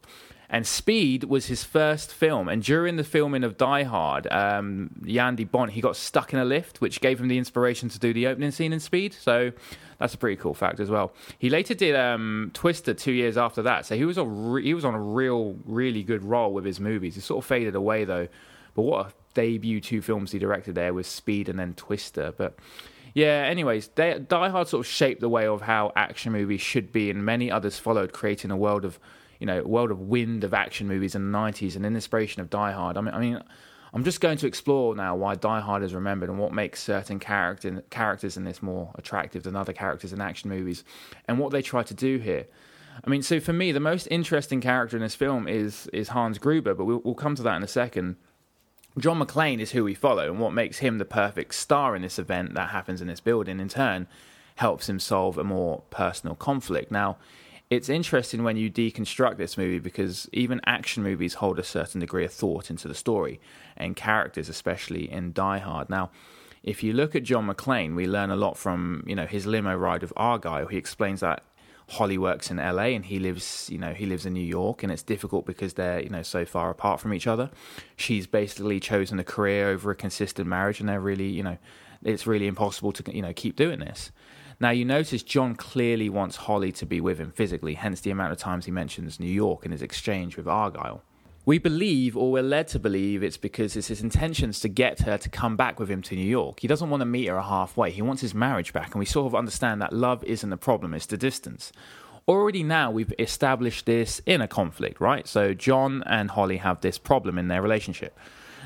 And 0.50 0.66
Speed 0.66 1.24
was 1.24 1.46
his 1.46 1.64
first 1.64 2.12
film. 2.12 2.46
And 2.48 2.62
during 2.62 2.96
the 2.96 3.04
filming 3.04 3.42
of 3.42 3.56
Die 3.56 3.84
Hard, 3.84 4.26
um, 4.30 4.90
Jan 5.06 5.36
Bont, 5.36 5.70
he 5.70 5.80
got 5.80 5.96
stuck 5.96 6.34
in 6.34 6.38
a 6.38 6.44
lift, 6.44 6.82
which 6.82 7.00
gave 7.00 7.18
him 7.18 7.28
the 7.28 7.38
inspiration 7.38 7.88
to 7.88 7.98
do 7.98 8.12
the 8.12 8.26
opening 8.26 8.50
scene 8.50 8.72
in 8.72 8.80
Speed. 8.80 9.14
So 9.14 9.52
that's 9.98 10.12
a 10.12 10.18
pretty 10.18 10.36
cool 10.36 10.52
fact 10.52 10.78
as 10.78 10.90
well. 10.90 11.14
He 11.38 11.48
later 11.48 11.72
did 11.72 11.96
um, 11.96 12.50
Twister 12.52 12.92
two 12.92 13.12
years 13.12 13.38
after 13.38 13.62
that. 13.62 13.86
So 13.86 13.96
he 13.96 14.04
was, 14.04 14.18
a 14.18 14.26
re- 14.26 14.62
he 14.62 14.74
was 14.74 14.84
on 14.84 14.94
a 14.94 15.00
real, 15.00 15.56
really 15.64 16.02
good 16.02 16.22
roll 16.22 16.52
with 16.52 16.66
his 16.66 16.78
movies. 16.78 17.14
He 17.14 17.22
sort 17.22 17.42
of 17.42 17.48
faded 17.48 17.74
away, 17.74 18.04
though 18.04 18.28
but 18.74 18.82
what 18.82 19.06
a 19.06 19.12
debut 19.34 19.80
two 19.80 20.02
films 20.02 20.32
he 20.32 20.38
directed 20.38 20.74
there 20.74 20.94
was 20.94 21.06
Speed 21.06 21.48
and 21.48 21.58
then 21.58 21.74
Twister. 21.74 22.32
But 22.36 22.56
yeah, 23.14 23.44
anyways, 23.48 23.88
they, 23.88 24.18
Die 24.18 24.48
Hard 24.48 24.68
sort 24.68 24.86
of 24.86 24.90
shaped 24.90 25.20
the 25.20 25.28
way 25.28 25.46
of 25.46 25.62
how 25.62 25.92
action 25.96 26.32
movies 26.32 26.60
should 26.60 26.92
be, 26.92 27.10
and 27.10 27.24
many 27.24 27.50
others 27.50 27.78
followed, 27.78 28.12
creating 28.12 28.50
a 28.50 28.56
world 28.56 28.84
of 28.84 28.98
you 29.38 29.46
know, 29.46 29.60
world 29.64 29.90
of 29.90 29.98
wind 29.98 30.44
of 30.44 30.54
action 30.54 30.86
movies 30.86 31.14
in 31.14 31.32
the 31.32 31.38
'90s 31.38 31.74
and 31.74 31.84
an 31.84 31.94
inspiration 31.94 32.40
of 32.40 32.50
Die 32.50 32.72
Hard. 32.72 32.96
I 32.96 33.00
mean, 33.00 33.14
I 33.14 33.20
mean. 33.20 33.42
I'm 33.94 34.04
just 34.04 34.22
going 34.22 34.38
to 34.38 34.46
explore 34.46 34.96
now 34.96 35.14
why 35.16 35.34
Die 35.34 35.60
Hard 35.60 35.82
is 35.82 35.94
remembered 35.94 36.30
and 36.30 36.38
what 36.38 36.54
makes 36.54 36.82
certain 36.82 37.18
character, 37.18 37.84
characters 37.90 38.38
in 38.38 38.44
this 38.44 38.62
more 38.62 38.90
attractive 38.94 39.42
than 39.42 39.54
other 39.54 39.74
characters 39.74 40.14
in 40.14 40.20
action 40.22 40.48
movies, 40.48 40.82
and 41.28 41.38
what 41.38 41.52
they 41.52 41.60
try 41.60 41.82
to 41.82 41.92
do 41.92 42.16
here. 42.16 42.46
I 43.04 43.10
mean, 43.10 43.22
so 43.22 43.40
for 43.40 43.52
me, 43.52 43.72
the 43.72 43.80
most 43.80 44.08
interesting 44.10 44.60
character 44.60 44.96
in 44.96 45.02
this 45.02 45.14
film 45.14 45.48
is 45.48 45.88
is 45.92 46.08
Hans 46.08 46.38
Gruber, 46.38 46.74
but 46.74 46.84
we'll, 46.84 47.02
we'll 47.04 47.14
come 47.14 47.34
to 47.34 47.42
that 47.42 47.56
in 47.56 47.62
a 47.62 47.68
second. 47.68 48.16
John 48.98 49.18
McClane 49.18 49.58
is 49.58 49.72
who 49.72 49.84
we 49.84 49.94
follow, 49.94 50.28
and 50.28 50.38
what 50.38 50.52
makes 50.52 50.78
him 50.78 50.98
the 50.98 51.04
perfect 51.04 51.54
star 51.54 51.96
in 51.96 52.02
this 52.02 52.18
event 52.18 52.54
that 52.54 52.70
happens 52.70 53.00
in 53.00 53.08
this 53.08 53.20
building, 53.20 53.58
in 53.58 53.68
turn, 53.68 54.06
helps 54.56 54.88
him 54.88 55.00
solve 55.00 55.38
a 55.38 55.44
more 55.44 55.82
personal 55.90 56.34
conflict. 56.34 56.90
Now, 56.92 57.16
it's 57.70 57.88
interesting 57.88 58.44
when 58.44 58.58
you 58.58 58.70
deconstruct 58.70 59.38
this 59.38 59.56
movie 59.56 59.78
because 59.78 60.28
even 60.30 60.60
action 60.66 61.02
movies 61.02 61.34
hold 61.34 61.58
a 61.58 61.64
certain 61.64 62.00
degree 62.00 62.24
of 62.24 62.32
thought 62.32 62.68
into 62.68 62.86
the 62.86 62.94
story 62.94 63.40
and 63.78 63.96
characters, 63.96 64.50
especially 64.50 65.10
in 65.10 65.32
Die 65.32 65.58
Hard. 65.58 65.88
Now, 65.88 66.10
if 66.62 66.82
you 66.82 66.92
look 66.92 67.16
at 67.16 67.22
John 67.22 67.48
McClane, 67.48 67.96
we 67.96 68.06
learn 68.06 68.30
a 68.30 68.36
lot 68.36 68.58
from 68.58 69.04
you 69.06 69.16
know 69.16 69.24
his 69.24 69.46
limo 69.46 69.74
ride 69.74 70.02
of 70.02 70.12
Argyle. 70.16 70.66
He 70.66 70.76
explains 70.76 71.20
that 71.20 71.42
Holly 71.88 72.18
works 72.18 72.50
in 72.50 72.56
LA 72.56 72.94
and 72.94 73.04
he 73.04 73.18
lives, 73.18 73.68
you 73.70 73.78
know, 73.78 73.92
he 73.92 74.06
lives 74.06 74.24
in 74.24 74.32
New 74.32 74.40
York, 74.40 74.82
and 74.82 74.90
it's 74.90 75.02
difficult 75.02 75.46
because 75.46 75.74
they're, 75.74 76.00
you 76.00 76.08
know, 76.08 76.22
so 76.22 76.44
far 76.44 76.70
apart 76.70 77.00
from 77.00 77.12
each 77.12 77.26
other. 77.26 77.50
She's 77.96 78.26
basically 78.26 78.80
chosen 78.80 79.18
a 79.18 79.24
career 79.24 79.68
over 79.68 79.90
a 79.90 79.94
consistent 79.94 80.48
marriage, 80.48 80.80
and 80.80 80.88
they're 80.88 81.00
really, 81.00 81.28
you 81.28 81.42
know, 81.42 81.58
it's 82.02 82.26
really 82.26 82.46
impossible 82.46 82.92
to, 82.92 83.14
you 83.14 83.22
know, 83.22 83.32
keep 83.32 83.56
doing 83.56 83.80
this. 83.80 84.10
Now 84.60 84.70
you 84.70 84.84
notice 84.84 85.22
John 85.22 85.56
clearly 85.56 86.08
wants 86.08 86.36
Holly 86.36 86.72
to 86.72 86.86
be 86.86 87.00
with 87.00 87.18
him 87.18 87.32
physically, 87.32 87.74
hence 87.74 88.00
the 88.00 88.10
amount 88.10 88.32
of 88.32 88.38
times 88.38 88.64
he 88.64 88.70
mentions 88.70 89.18
New 89.18 89.26
York 89.26 89.64
in 89.64 89.72
his 89.72 89.82
exchange 89.82 90.36
with 90.36 90.46
Argyle. 90.46 91.02
We 91.44 91.58
believe, 91.58 92.16
or 92.16 92.30
we're 92.30 92.42
led 92.42 92.68
to 92.68 92.78
believe, 92.78 93.24
it's 93.24 93.36
because 93.36 93.74
it's 93.74 93.88
his 93.88 94.00
intentions 94.00 94.60
to 94.60 94.68
get 94.68 95.00
her 95.00 95.18
to 95.18 95.28
come 95.28 95.56
back 95.56 95.80
with 95.80 95.88
him 95.88 96.00
to 96.02 96.14
New 96.14 96.24
York. 96.24 96.60
He 96.60 96.68
doesn't 96.68 96.88
want 96.88 97.00
to 97.00 97.04
meet 97.04 97.26
her 97.26 97.40
halfway. 97.40 97.90
He 97.90 98.00
wants 98.00 98.22
his 98.22 98.32
marriage 98.32 98.72
back, 98.72 98.92
and 98.92 99.00
we 99.00 99.06
sort 99.06 99.26
of 99.26 99.34
understand 99.34 99.82
that 99.82 99.92
love 99.92 100.22
isn't 100.22 100.50
the 100.50 100.56
problem, 100.56 100.94
it's 100.94 101.06
the 101.06 101.16
distance. 101.16 101.72
Already 102.28 102.62
now, 102.62 102.92
we've 102.92 103.12
established 103.18 103.86
this 103.86 104.20
in 104.24 104.40
a 104.40 104.46
conflict, 104.46 105.00
right? 105.00 105.26
So, 105.26 105.52
John 105.52 106.04
and 106.06 106.30
Holly 106.30 106.58
have 106.58 106.80
this 106.80 106.96
problem 106.96 107.38
in 107.38 107.48
their 107.48 107.60
relationship. 107.60 108.16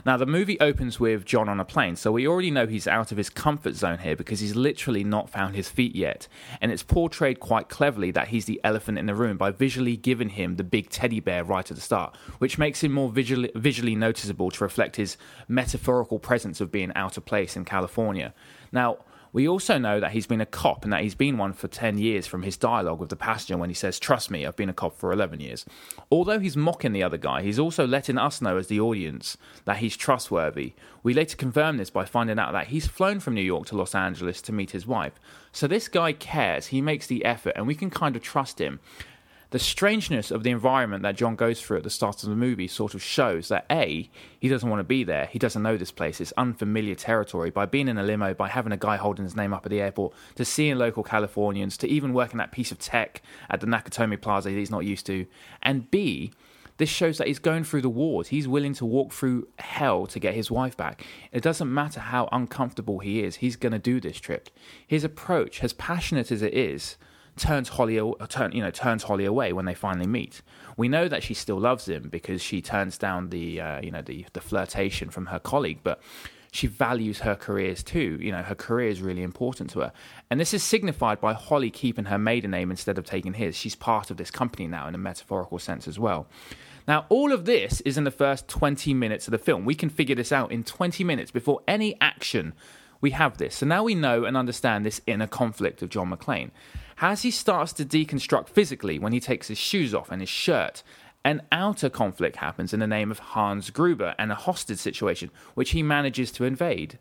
Now, 0.06 0.16
the 0.16 0.24
movie 0.24 0.60
opens 0.60 1.00
with 1.00 1.24
John 1.24 1.48
on 1.48 1.58
a 1.58 1.64
plane, 1.64 1.96
so 1.96 2.12
we 2.12 2.28
already 2.28 2.52
know 2.52 2.68
he's 2.68 2.86
out 2.86 3.10
of 3.10 3.18
his 3.18 3.28
comfort 3.28 3.74
zone 3.74 3.98
here 3.98 4.14
because 4.14 4.38
he's 4.38 4.54
literally 4.54 5.02
not 5.02 5.28
found 5.28 5.56
his 5.56 5.68
feet 5.68 5.96
yet. 5.96 6.28
And 6.60 6.70
it's 6.70 6.84
portrayed 6.84 7.40
quite 7.40 7.68
cleverly 7.68 8.12
that 8.12 8.28
he's 8.28 8.44
the 8.44 8.60
elephant 8.62 8.98
in 8.98 9.06
the 9.06 9.16
room 9.16 9.36
by 9.36 9.50
visually 9.50 9.96
giving 9.96 10.28
him 10.28 10.54
the 10.54 10.62
big 10.62 10.90
teddy 10.90 11.18
bear 11.18 11.42
right 11.42 11.68
at 11.68 11.76
the 11.76 11.80
start, 11.80 12.16
which 12.38 12.56
makes 12.56 12.84
him 12.84 12.92
more 12.92 13.10
visually, 13.10 13.50
visually 13.56 13.96
noticeable 13.96 14.52
to 14.52 14.62
reflect 14.62 14.94
his 14.94 15.16
metaphorical 15.48 16.20
presence 16.20 16.60
of 16.60 16.70
being 16.70 16.92
out 16.94 17.16
of 17.16 17.24
place 17.24 17.56
in 17.56 17.64
California. 17.64 18.32
Now, 18.70 18.98
we 19.32 19.48
also 19.48 19.78
know 19.78 20.00
that 20.00 20.12
he's 20.12 20.26
been 20.26 20.40
a 20.40 20.46
cop 20.46 20.84
and 20.84 20.92
that 20.92 21.02
he's 21.02 21.14
been 21.14 21.38
one 21.38 21.52
for 21.52 21.68
10 21.68 21.98
years 21.98 22.26
from 22.26 22.42
his 22.42 22.56
dialogue 22.56 23.00
with 23.00 23.10
the 23.10 23.16
passenger 23.16 23.56
when 23.56 23.70
he 23.70 23.74
says, 23.74 23.98
Trust 23.98 24.30
me, 24.30 24.46
I've 24.46 24.56
been 24.56 24.68
a 24.68 24.74
cop 24.74 24.96
for 24.96 25.12
11 25.12 25.40
years. 25.40 25.64
Although 26.10 26.38
he's 26.38 26.56
mocking 26.56 26.92
the 26.92 27.02
other 27.02 27.16
guy, 27.16 27.42
he's 27.42 27.58
also 27.58 27.86
letting 27.86 28.18
us 28.18 28.40
know 28.40 28.56
as 28.56 28.68
the 28.68 28.80
audience 28.80 29.36
that 29.64 29.78
he's 29.78 29.96
trustworthy. 29.96 30.74
We 31.02 31.14
later 31.14 31.36
confirm 31.36 31.76
this 31.76 31.90
by 31.90 32.04
finding 32.04 32.38
out 32.38 32.52
that 32.52 32.68
he's 32.68 32.86
flown 32.86 33.20
from 33.20 33.34
New 33.34 33.42
York 33.42 33.66
to 33.66 33.76
Los 33.76 33.94
Angeles 33.94 34.40
to 34.42 34.52
meet 34.52 34.70
his 34.70 34.86
wife. 34.86 35.20
So 35.52 35.66
this 35.66 35.88
guy 35.88 36.12
cares, 36.12 36.68
he 36.68 36.80
makes 36.80 37.06
the 37.06 37.24
effort, 37.24 37.54
and 37.56 37.66
we 37.66 37.74
can 37.74 37.90
kind 37.90 38.16
of 38.16 38.22
trust 38.22 38.60
him 38.60 38.80
the 39.50 39.58
strangeness 39.58 40.30
of 40.30 40.42
the 40.42 40.50
environment 40.50 41.02
that 41.02 41.16
John 41.16 41.36
goes 41.36 41.60
through 41.60 41.78
at 41.78 41.82
the 41.82 41.90
start 41.90 42.22
of 42.22 42.28
the 42.28 42.36
movie 42.36 42.68
sort 42.68 42.94
of 42.94 43.02
shows 43.02 43.48
that 43.48 43.66
A, 43.70 44.10
he 44.38 44.48
doesn't 44.48 44.68
want 44.68 44.80
to 44.80 44.84
be 44.84 45.04
there. 45.04 45.26
He 45.26 45.38
doesn't 45.38 45.62
know 45.62 45.76
this 45.76 45.92
place. 45.92 46.20
It's 46.20 46.32
unfamiliar 46.36 46.94
territory. 46.94 47.50
By 47.50 47.66
being 47.66 47.88
in 47.88 47.98
a 47.98 48.02
limo, 48.02 48.34
by 48.34 48.48
having 48.48 48.72
a 48.72 48.76
guy 48.76 48.96
holding 48.96 49.24
his 49.24 49.36
name 49.36 49.54
up 49.54 49.64
at 49.64 49.70
the 49.70 49.80
airport, 49.80 50.14
to 50.34 50.44
seeing 50.44 50.76
local 50.76 51.02
Californians, 51.02 51.76
to 51.78 51.88
even 51.88 52.12
working 52.12 52.38
that 52.38 52.52
piece 52.52 52.72
of 52.72 52.78
tech 52.78 53.22
at 53.48 53.60
the 53.60 53.66
Nakatomi 53.66 54.20
Plaza 54.20 54.48
that 54.48 54.56
he's 54.56 54.70
not 54.70 54.84
used 54.84 55.06
to. 55.06 55.26
And 55.62 55.90
B, 55.90 56.32
this 56.78 56.88
shows 56.88 57.18
that 57.18 57.26
he's 57.26 57.38
going 57.38 57.64
through 57.64 57.82
the 57.82 57.88
wars. 57.88 58.28
He's 58.28 58.48
willing 58.48 58.74
to 58.74 58.84
walk 58.84 59.12
through 59.12 59.48
hell 59.58 60.06
to 60.06 60.18
get 60.18 60.34
his 60.34 60.50
wife 60.50 60.76
back. 60.76 61.06
It 61.32 61.42
doesn't 61.42 61.72
matter 61.72 62.00
how 62.00 62.28
uncomfortable 62.32 62.98
he 62.98 63.22
is, 63.22 63.36
he's 63.36 63.56
going 63.56 63.72
to 63.72 63.78
do 63.78 64.00
this 64.00 64.18
trip. 64.18 64.50
His 64.86 65.04
approach, 65.04 65.62
as 65.62 65.72
passionate 65.72 66.30
as 66.30 66.42
it 66.42 66.52
is, 66.52 66.96
turns 67.36 67.68
Holly, 67.68 68.00
turn, 68.28 68.52
you 68.52 68.62
know, 68.62 68.70
turns 68.70 69.04
Holly 69.04 69.24
away 69.24 69.52
when 69.52 69.64
they 69.64 69.74
finally 69.74 70.06
meet. 70.06 70.42
We 70.76 70.88
know 70.88 71.08
that 71.08 71.22
she 71.22 71.34
still 71.34 71.58
loves 71.58 71.88
him 71.88 72.08
because 72.08 72.42
she 72.42 72.60
turns 72.60 72.98
down 72.98 73.30
the, 73.30 73.60
uh, 73.60 73.80
you 73.80 73.90
know, 73.90 74.02
the 74.02 74.26
the 74.32 74.40
flirtation 74.40 75.10
from 75.10 75.26
her 75.26 75.38
colleague, 75.38 75.80
but 75.82 76.00
she 76.56 76.66
values 76.66 77.20
her 77.20 77.34
careers 77.34 77.82
too. 77.82 78.18
You 78.20 78.32
know, 78.32 78.42
her 78.42 78.54
career 78.54 78.88
is 78.88 79.02
really 79.02 79.22
important 79.22 79.70
to 79.70 79.80
her. 79.80 79.92
And 80.30 80.40
this 80.40 80.54
is 80.54 80.62
signified 80.62 81.20
by 81.20 81.34
Holly 81.34 81.70
keeping 81.70 82.06
her 82.06 82.18
maiden 82.18 82.50
name 82.50 82.70
instead 82.70 82.98
of 82.98 83.04
taking 83.04 83.34
his. 83.34 83.56
She's 83.56 83.74
part 83.74 84.10
of 84.10 84.16
this 84.16 84.30
company 84.30 84.66
now 84.66 84.88
in 84.88 84.94
a 84.94 84.98
metaphorical 84.98 85.58
sense 85.58 85.86
as 85.86 85.98
well. 85.98 86.26
Now, 86.88 87.04
all 87.08 87.32
of 87.32 87.44
this 87.44 87.80
is 87.82 87.98
in 87.98 88.04
the 88.04 88.10
first 88.10 88.48
20 88.48 88.94
minutes 88.94 89.26
of 89.26 89.32
the 89.32 89.38
film. 89.38 89.64
We 89.64 89.74
can 89.74 89.90
figure 89.90 90.14
this 90.14 90.32
out 90.32 90.52
in 90.52 90.62
20 90.62 91.02
minutes 91.04 91.30
before 91.30 91.60
any 91.66 92.00
action. 92.00 92.54
We 93.00 93.10
have 93.10 93.38
this. 93.38 93.56
So 93.56 93.66
now 93.66 93.84
we 93.84 93.94
know 93.94 94.24
and 94.24 94.36
understand 94.36 94.84
this 94.84 95.00
inner 95.06 95.26
conflict 95.26 95.82
of 95.82 95.90
John 95.90 96.10
McClane. 96.10 96.50
As 97.00 97.22
he 97.22 97.30
starts 97.30 97.72
to 97.74 97.84
deconstruct 97.84 98.48
physically 98.48 98.98
when 98.98 99.12
he 99.12 99.20
takes 99.20 99.48
his 99.48 99.58
shoes 99.58 99.94
off 99.94 100.10
and 100.10 100.22
his 100.22 100.30
shirt, 100.30 100.82
an 101.24 101.42
outer 101.50 101.90
conflict 101.90 102.36
happens 102.36 102.72
in 102.72 102.80
the 102.80 102.86
name 102.86 103.10
of 103.10 103.18
Hans 103.18 103.70
Gruber 103.70 104.14
and 104.18 104.30
a 104.30 104.36
hostage 104.36 104.78
situation, 104.78 105.30
which 105.54 105.70
he 105.70 105.82
manages 105.82 106.30
to 106.32 106.44
invade. 106.44 106.98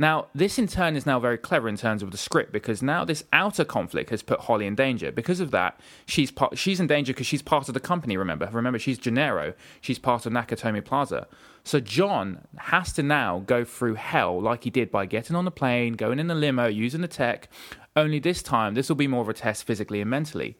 Now, 0.00 0.28
this 0.32 0.60
in 0.60 0.68
turn 0.68 0.94
is 0.94 1.06
now 1.06 1.18
very 1.18 1.36
clever 1.36 1.68
in 1.68 1.76
terms 1.76 2.04
of 2.04 2.12
the 2.12 2.16
script 2.16 2.52
because 2.52 2.82
now 2.82 3.04
this 3.04 3.24
outer 3.32 3.64
conflict 3.64 4.10
has 4.10 4.22
put 4.22 4.40
Holly 4.40 4.64
in 4.64 4.76
danger. 4.76 5.10
Because 5.10 5.40
of 5.40 5.50
that, 5.50 5.80
she's 6.06 6.30
part, 6.30 6.56
she's 6.56 6.78
in 6.78 6.86
danger 6.86 7.12
because 7.12 7.26
she's 7.26 7.42
part 7.42 7.66
of 7.66 7.74
the 7.74 7.80
company. 7.80 8.16
Remember, 8.16 8.48
remember 8.52 8.78
she's 8.78 8.96
Gennaro. 8.96 9.54
She's 9.80 9.98
part 9.98 10.24
of 10.24 10.32
Nakatomi 10.32 10.84
Plaza. 10.84 11.26
So 11.64 11.80
John 11.80 12.46
has 12.56 12.92
to 12.92 13.02
now 13.02 13.40
go 13.40 13.64
through 13.64 13.94
hell 13.94 14.40
like 14.40 14.62
he 14.62 14.70
did 14.70 14.92
by 14.92 15.04
getting 15.04 15.34
on 15.34 15.44
the 15.44 15.50
plane, 15.50 15.94
going 15.94 16.20
in 16.20 16.28
the 16.28 16.34
limo, 16.34 16.68
using 16.68 17.00
the 17.00 17.08
tech, 17.08 17.48
only 17.96 18.20
this 18.20 18.42
time, 18.42 18.74
this 18.74 18.88
will 18.88 18.96
be 18.96 19.08
more 19.08 19.22
of 19.22 19.28
a 19.28 19.34
test 19.34 19.64
physically 19.64 20.00
and 20.00 20.08
mentally. 20.08 20.56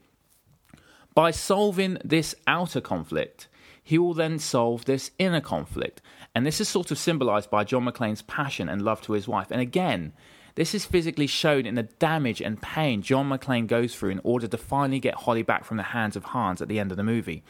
By 1.14 1.30
solving 1.30 1.99
this 2.04 2.35
outer 2.49 2.80
conflict, 2.80 3.47
he 3.88 3.97
will 3.97 4.12
then 4.12 4.38
solve 4.38 4.85
this 4.85 5.12
inner 5.18 5.40
conflict. 5.40 6.02
And 6.35 6.45
this 6.45 6.61
is 6.61 6.68
sort 6.68 6.90
of 6.90 6.99
symbolized 6.99 7.49
by 7.49 7.64
John 7.64 7.87
McClane's 7.87 8.21
passion 8.21 8.68
and 8.68 8.83
love 8.83 9.00
to 9.00 9.14
his 9.14 9.26
wife. 9.26 9.50
And 9.50 9.62
again, 9.62 10.12
this 10.57 10.75
is 10.75 10.85
physically 10.85 11.26
shown 11.26 11.64
in 11.64 11.75
the 11.75 11.85
damage 11.85 12.42
and 12.42 12.61
pain 12.61 13.00
John 13.00 13.30
McClane 13.30 13.66
goes 13.66 13.95
through 13.95 14.11
in 14.11 14.21
order 14.25 14.47
to 14.47 14.59
finally 14.59 15.00
get 15.00 15.14
Holly 15.14 15.42
back 15.42 15.64
from 15.64 15.78
the 15.78 15.83
hands 15.85 16.16
of 16.16 16.25
Hans 16.25 16.61
at 16.61 16.68
the 16.68 16.78
end 16.78 16.90
of 16.90 16.99
the 16.99 17.02
movie. 17.02 17.42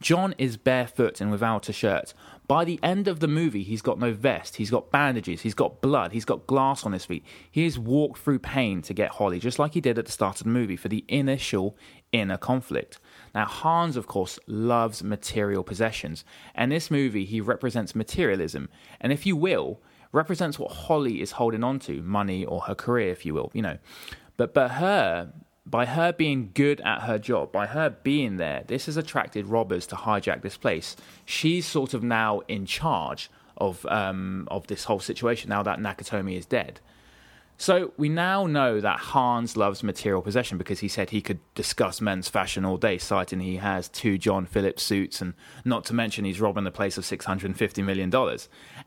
John 0.00 0.32
is 0.38 0.56
barefoot 0.56 1.20
and 1.20 1.28
without 1.28 1.68
a 1.68 1.72
shirt. 1.72 2.14
By 2.46 2.64
the 2.64 2.78
end 2.84 3.08
of 3.08 3.18
the 3.18 3.26
movie, 3.26 3.64
he's 3.64 3.82
got 3.82 3.98
no 3.98 4.12
vest, 4.12 4.56
he's 4.56 4.70
got 4.70 4.92
bandages, 4.92 5.40
he's 5.40 5.54
got 5.54 5.80
blood, 5.80 6.12
he's 6.12 6.24
got 6.24 6.46
glass 6.46 6.86
on 6.86 6.92
his 6.92 7.04
feet. 7.04 7.24
He 7.50 7.64
has 7.64 7.80
walked 7.80 8.20
through 8.20 8.38
pain 8.38 8.80
to 8.82 8.94
get 8.94 9.10
Holly, 9.10 9.40
just 9.40 9.58
like 9.58 9.74
he 9.74 9.80
did 9.80 9.98
at 9.98 10.06
the 10.06 10.12
start 10.12 10.40
of 10.40 10.44
the 10.44 10.50
movie 10.50 10.76
for 10.76 10.88
the 10.88 11.04
initial 11.08 11.76
inner 12.12 12.38
conflict. 12.38 13.00
Now, 13.34 13.46
Hans, 13.46 13.96
of 13.96 14.06
course, 14.06 14.38
loves 14.46 15.02
material 15.02 15.62
possessions, 15.62 16.24
and 16.54 16.72
this 16.72 16.90
movie 16.90 17.24
he 17.24 17.40
represents 17.40 17.94
materialism, 17.94 18.68
and 19.00 19.12
if 19.12 19.26
you 19.26 19.36
will, 19.36 19.80
represents 20.12 20.58
what 20.58 20.72
Holly 20.72 21.20
is 21.20 21.32
holding 21.32 21.62
on 21.62 21.78
to 21.80 22.02
money 22.02 22.44
or 22.44 22.62
her 22.62 22.74
career, 22.74 23.10
if 23.10 23.24
you 23.24 23.34
will, 23.34 23.50
you 23.54 23.62
know. 23.62 23.78
But, 24.36 24.54
but 24.54 24.72
her 24.72 25.32
by 25.66 25.86
her 25.86 26.12
being 26.12 26.50
good 26.52 26.80
at 26.80 27.02
her 27.02 27.18
job, 27.18 27.52
by 27.52 27.66
her 27.66 27.90
being 27.90 28.36
there, 28.36 28.64
this 28.66 28.86
has 28.86 28.96
attracted 28.96 29.46
robbers 29.46 29.86
to 29.88 29.94
hijack 29.94 30.42
this 30.42 30.56
place. 30.56 30.96
She's 31.24 31.66
sort 31.66 31.94
of 31.94 32.02
now 32.02 32.40
in 32.48 32.66
charge 32.66 33.30
of 33.56 33.84
um, 33.86 34.48
of 34.50 34.66
this 34.66 34.84
whole 34.84 35.00
situation 35.00 35.50
now 35.50 35.62
that 35.62 35.78
Nakatomi 35.78 36.36
is 36.36 36.46
dead. 36.46 36.80
So 37.60 37.92
we 37.98 38.08
now 38.08 38.46
know 38.46 38.80
that 38.80 38.98
Hans 38.98 39.54
loves 39.54 39.82
material 39.82 40.22
possession 40.22 40.56
because 40.56 40.80
he 40.80 40.88
said 40.88 41.10
he 41.10 41.20
could 41.20 41.40
discuss 41.54 42.00
men's 42.00 42.26
fashion 42.26 42.64
all 42.64 42.78
day, 42.78 42.96
citing 42.96 43.40
he 43.40 43.56
has 43.56 43.90
two 43.90 44.16
John 44.16 44.46
Phillips 44.46 44.82
suits 44.82 45.20
and 45.20 45.34
not 45.62 45.84
to 45.84 45.92
mention 45.92 46.24
he's 46.24 46.40
robbing 46.40 46.64
the 46.64 46.70
place 46.70 46.96
of 46.96 47.04
$650 47.04 47.84
million. 47.84 48.10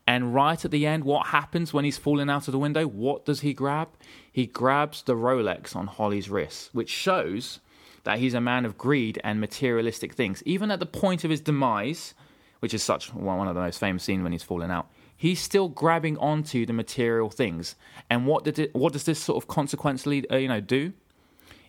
And 0.08 0.34
right 0.34 0.64
at 0.64 0.72
the 0.72 0.86
end, 0.86 1.04
what 1.04 1.28
happens 1.28 1.72
when 1.72 1.84
he's 1.84 1.98
falling 1.98 2.28
out 2.28 2.48
of 2.48 2.52
the 2.52 2.58
window? 2.58 2.84
What 2.88 3.24
does 3.24 3.42
he 3.42 3.54
grab? 3.54 3.90
He 4.32 4.46
grabs 4.46 5.02
the 5.02 5.14
Rolex 5.14 5.76
on 5.76 5.86
Holly's 5.86 6.28
wrist, 6.28 6.70
which 6.72 6.90
shows 6.90 7.60
that 8.02 8.18
he's 8.18 8.34
a 8.34 8.40
man 8.40 8.64
of 8.64 8.76
greed 8.76 9.20
and 9.22 9.40
materialistic 9.40 10.14
things. 10.14 10.42
Even 10.44 10.72
at 10.72 10.80
the 10.80 10.84
point 10.84 11.22
of 11.22 11.30
his 11.30 11.40
demise, 11.40 12.12
which 12.58 12.74
is 12.74 12.82
such 12.82 13.14
one 13.14 13.46
of 13.46 13.54
the 13.54 13.60
most 13.60 13.78
famous 13.78 14.02
scenes 14.02 14.24
when 14.24 14.32
he's 14.32 14.42
falling 14.42 14.72
out, 14.72 14.90
he's 15.24 15.40
still 15.40 15.70
grabbing 15.70 16.18
onto 16.18 16.66
the 16.66 16.72
material 16.74 17.30
things. 17.30 17.76
And 18.10 18.26
what 18.26 18.44
did 18.44 18.58
it, 18.58 18.74
what 18.74 18.92
does 18.92 19.04
this 19.04 19.18
sort 19.18 19.42
of 19.42 19.48
consequently, 19.48 20.28
uh, 20.28 20.36
you 20.36 20.48
know, 20.48 20.60
do? 20.60 20.92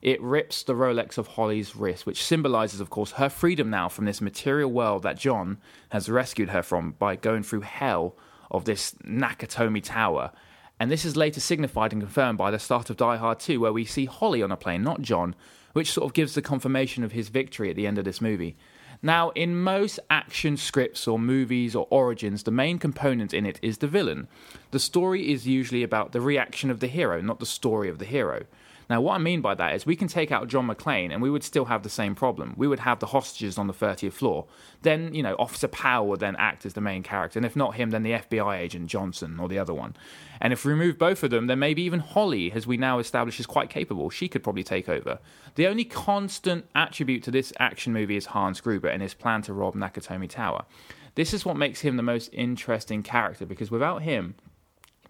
It 0.02 0.22
rips 0.22 0.62
the 0.62 0.74
Rolex 0.74 1.18
of 1.18 1.28
Holly's 1.28 1.74
wrist, 1.74 2.06
which 2.06 2.22
symbolizes, 2.22 2.82
of 2.82 2.90
course, 2.90 3.12
her 3.12 3.30
freedom 3.30 3.70
now 3.70 3.88
from 3.88 4.04
this 4.04 4.20
material 4.20 4.70
world 4.70 5.04
that 5.04 5.18
John 5.18 5.60
has 5.92 6.10
rescued 6.10 6.50
her 6.50 6.62
from 6.62 6.96
by 7.00 7.16
going 7.16 7.44
through 7.44 7.62
hell 7.62 8.18
of 8.52 8.66
this 8.66 8.94
Nakatomi 9.06 9.82
Tower. 9.82 10.34
And 10.78 10.92
this 10.92 11.06
is 11.06 11.16
later 11.16 11.40
signified 11.40 11.94
and 11.94 12.02
confirmed 12.02 12.38
by 12.38 12.52
the 12.52 12.60
start 12.60 12.90
of 12.90 12.98
Die 12.98 13.16
Hard 13.16 13.40
2, 13.40 13.62
where 13.62 13.72
we 13.72 13.86
see 13.86 14.04
Holly 14.04 14.44
on 14.44 14.52
a 14.52 14.58
plane, 14.58 14.84
not 14.84 15.02
John, 15.02 15.34
which 15.72 15.94
sort 15.94 16.04
of 16.04 16.14
gives 16.14 16.36
the 16.36 16.42
confirmation 16.42 17.06
of 17.06 17.14
his 17.14 17.30
victory 17.30 17.70
at 17.70 17.78
the 17.78 17.88
end 17.88 17.98
of 17.98 18.04
this 18.04 18.20
movie. 18.20 18.58
Now, 19.06 19.30
in 19.36 19.62
most 19.62 20.00
action 20.10 20.58
scripts 20.58 21.08
or 21.08 21.20
movies 21.20 21.76
or 21.76 21.86
origins, 21.92 22.42
the 22.42 22.50
main 22.50 22.80
component 22.80 23.36
in 23.36 23.46
it 23.46 23.60
is 23.62 23.78
the 23.78 23.88
villain. 23.88 24.28
The 24.72 24.80
story 24.80 25.32
is 25.32 25.48
usually 25.48 25.84
about 25.84 26.12
the 26.12 26.22
reaction 26.22 26.72
of 26.72 26.80
the 26.80 26.88
hero, 26.88 27.22
not 27.22 27.40
the 27.40 27.46
story 27.46 27.88
of 27.88 28.00
the 28.00 28.06
hero. 28.06 28.46
Now, 28.90 29.02
what 29.02 29.16
I 29.16 29.18
mean 29.18 29.42
by 29.42 29.56
that 29.56 29.74
is 29.74 29.86
we 29.86 29.96
can 29.96 30.08
take 30.08 30.32
out 30.32 30.48
John 30.48 30.68
McClane 30.68 31.12
and 31.12 31.22
we 31.22 31.30
would 31.30 31.44
still 31.44 31.66
have 31.66 31.84
the 31.84 31.90
same 31.90 32.14
problem. 32.14 32.54
We 32.56 32.68
would 32.68 32.80
have 32.80 33.00
the 33.00 33.08
hostages 33.08 33.58
on 33.58 33.68
the 33.68 33.74
30th 33.74 34.14
floor. 34.14 34.46
Then, 34.84 35.14
you 35.14 35.24
know, 35.24 35.36
Officer 35.40 35.68
Powell 35.68 36.08
would 36.10 36.20
then 36.20 36.36
act 36.36 36.66
as 36.66 36.74
the 36.74 36.82
main 36.82 37.02
character. 37.02 37.40
And 37.40 37.46
if 37.46 37.56
not 37.56 37.76
him, 37.76 37.90
then 37.90 38.04
the 38.04 38.12
FBI 38.12 38.58
agent 38.58 38.88
Johnson 38.88 39.40
or 39.40 39.48
the 39.48 39.58
other 39.58 39.74
one. 39.74 39.96
And 40.40 40.54
if 40.54 40.64
we 40.64 40.72
remove 40.72 41.00
both 41.00 41.24
of 41.24 41.32
them, 41.32 41.48
then 41.48 41.60
maybe 41.60 41.82
even 41.82 42.00
Holly, 42.00 42.52
as 42.52 42.68
we 42.68 42.78
now 42.78 43.00
establish, 43.00 43.40
is 43.40 43.48
quite 43.48 43.70
capable. 43.70 44.10
She 44.10 44.28
could 44.28 44.44
probably 44.44 44.64
take 44.64 44.88
over. 44.88 45.20
The 45.56 45.68
only 45.68 45.86
constant 45.86 46.66
attribute 46.76 47.24
to 47.24 47.32
this 47.32 47.54
action 47.60 47.92
movie 47.92 48.18
is 48.18 48.28
Hans 48.28 48.62
Gruber 48.62 48.90
and 48.90 49.02
his 49.02 49.14
plan 49.14 49.42
to 49.44 49.54
rob 49.54 49.76
Nakatomi 49.76 50.30
Tower. 50.30 50.66
This 51.16 51.34
is 51.34 51.46
what 51.46 51.58
makes 51.58 51.82
him 51.82 51.98
the 51.98 52.04
most 52.04 52.30
interesting 52.34 53.02
character 53.02 53.46
because 53.46 53.72
without 53.72 54.02
him, 54.02 54.36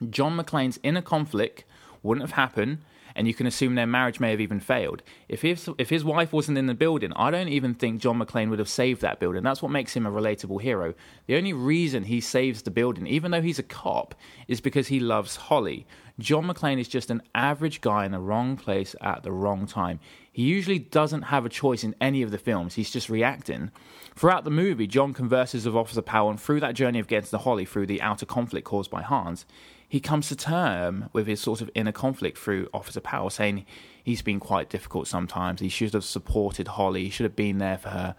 John 0.09 0.37
McClane's 0.37 0.79
inner 0.83 1.01
conflict 1.01 1.63
wouldn't 2.03 2.27
have 2.27 2.35
happened 2.35 2.79
and 3.15 3.27
you 3.27 3.33
can 3.33 3.47
assume 3.47 3.75
their 3.75 3.87
marriage 3.87 4.19
may 4.19 4.31
have 4.31 4.41
even 4.41 4.59
failed. 4.59 5.01
If 5.29 5.41
his, 5.41 5.69
if 5.77 5.89
his 5.89 6.03
wife 6.03 6.33
wasn't 6.33 6.57
in 6.57 6.67
the 6.67 6.73
building, 6.73 7.13
I 7.15 7.31
don't 7.31 7.47
even 7.47 7.73
think 7.73 8.01
John 8.01 8.19
McClane 8.19 8.49
would 8.49 8.59
have 8.59 8.69
saved 8.69 9.01
that 9.01 9.19
building. 9.19 9.43
That's 9.43 9.61
what 9.61 9.71
makes 9.71 9.95
him 9.95 10.05
a 10.05 10.11
relatable 10.11 10.61
hero. 10.61 10.93
The 11.27 11.37
only 11.37 11.53
reason 11.53 12.03
he 12.03 12.19
saves 12.19 12.61
the 12.61 12.71
building, 12.71 13.07
even 13.07 13.31
though 13.31 13.41
he's 13.41 13.59
a 13.59 13.63
cop, 13.63 14.15
is 14.47 14.61
because 14.61 14.87
he 14.87 14.99
loves 14.99 15.35
Holly. 15.35 15.85
John 16.19 16.47
McClane 16.47 16.79
is 16.79 16.87
just 16.87 17.09
an 17.09 17.21
average 17.33 17.81
guy 17.81 18.05
in 18.05 18.11
the 18.11 18.19
wrong 18.19 18.55
place 18.57 18.95
at 19.01 19.23
the 19.23 19.31
wrong 19.31 19.65
time. 19.67 19.99
He 20.35 20.43
usually 20.43 20.79
doesn't 20.79 21.21
have 21.21 21.45
a 21.45 21.49
choice 21.49 21.85
in 21.85 21.95
any 22.01 22.21
of 22.21 22.29
the 22.29 22.37
films, 22.37 22.73
he's 22.73 22.91
just 22.91 23.07
reacting. 23.07 23.71
Throughout 24.17 24.43
the 24.43 24.49
movie, 24.51 24.85
John 24.85 25.13
converses 25.13 25.65
with 25.65 25.77
Officer 25.77 26.01
Powell, 26.01 26.29
and 26.29 26.37
through 26.37 26.59
that 26.59 26.75
journey 26.75 26.99
of 26.99 27.07
getting 27.07 27.29
to 27.29 27.37
Holly 27.37 27.63
through 27.63 27.85
the 27.85 28.01
outer 28.01 28.25
conflict 28.25 28.67
caused 28.67 28.91
by 28.91 29.01
Hans, 29.01 29.45
he 29.87 30.01
comes 30.01 30.27
to 30.27 30.35
term 30.35 31.09
with 31.13 31.25
his 31.25 31.39
sort 31.39 31.61
of 31.61 31.69
inner 31.73 31.93
conflict 31.93 32.37
through 32.37 32.67
Officer 32.73 32.99
Powell, 32.99 33.29
saying 33.29 33.65
he's 34.03 34.21
been 34.21 34.41
quite 34.41 34.69
difficult 34.69 35.07
sometimes. 35.07 35.61
He 35.61 35.69
should 35.69 35.93
have 35.93 36.03
supported 36.03 36.67
Holly, 36.67 37.05
he 37.05 37.09
should 37.09 37.23
have 37.23 37.37
been 37.37 37.59
there 37.59 37.77
for 37.77 37.91
her. 37.91 38.15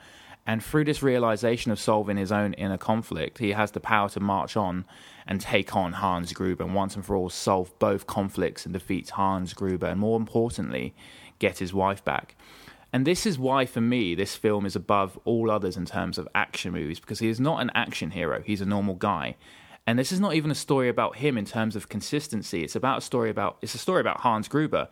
And 0.46 0.64
through 0.64 0.84
this 0.84 1.02
realization 1.02 1.70
of 1.70 1.78
solving 1.78 2.16
his 2.16 2.32
own 2.32 2.54
inner 2.54 2.78
conflict, 2.78 3.36
he 3.36 3.52
has 3.52 3.72
the 3.72 3.80
power 3.80 4.08
to 4.10 4.20
march 4.20 4.56
on 4.56 4.86
and 5.26 5.38
take 5.38 5.76
on 5.76 5.92
Hans 5.92 6.32
Gruber 6.32 6.64
and 6.64 6.74
once 6.74 6.96
and 6.96 7.04
for 7.04 7.14
all 7.14 7.28
solve 7.28 7.78
both 7.78 8.06
conflicts 8.06 8.64
and 8.64 8.72
defeat 8.72 9.10
Hans 9.10 9.52
Gruber, 9.52 9.88
and 9.88 10.00
more 10.00 10.16
importantly, 10.16 10.94
get 11.38 11.58
his 11.58 11.74
wife 11.74 12.04
back. 12.04 12.34
And 12.92 13.06
this 13.06 13.26
is 13.26 13.38
why, 13.38 13.66
for 13.66 13.80
me, 13.80 14.14
this 14.14 14.36
film 14.36 14.64
is 14.64 14.76
above 14.76 15.18
all 15.24 15.50
others 15.50 15.76
in 15.76 15.84
terms 15.84 16.18
of 16.18 16.28
action 16.34 16.72
movies 16.72 17.00
because 17.00 17.18
he 17.18 17.28
is 17.28 17.40
not 17.40 17.60
an 17.60 17.70
action 17.74 18.10
hero, 18.10 18.42
he's 18.44 18.60
a 18.60 18.66
normal 18.66 18.94
guy. 18.94 19.36
And 19.86 19.98
this 19.98 20.10
is 20.10 20.18
not 20.18 20.34
even 20.34 20.50
a 20.50 20.54
story 20.54 20.88
about 20.88 21.16
him 21.16 21.38
in 21.38 21.44
terms 21.44 21.76
of 21.76 21.88
consistency. 21.88 22.64
It's 22.64 22.74
about 22.74 22.98
a 22.98 23.02
story 23.02 23.30
about 23.30 23.58
it's 23.62 23.74
a 23.74 23.78
story 23.78 24.00
about 24.00 24.20
Hans 24.20 24.48
Gruber. 24.48 24.88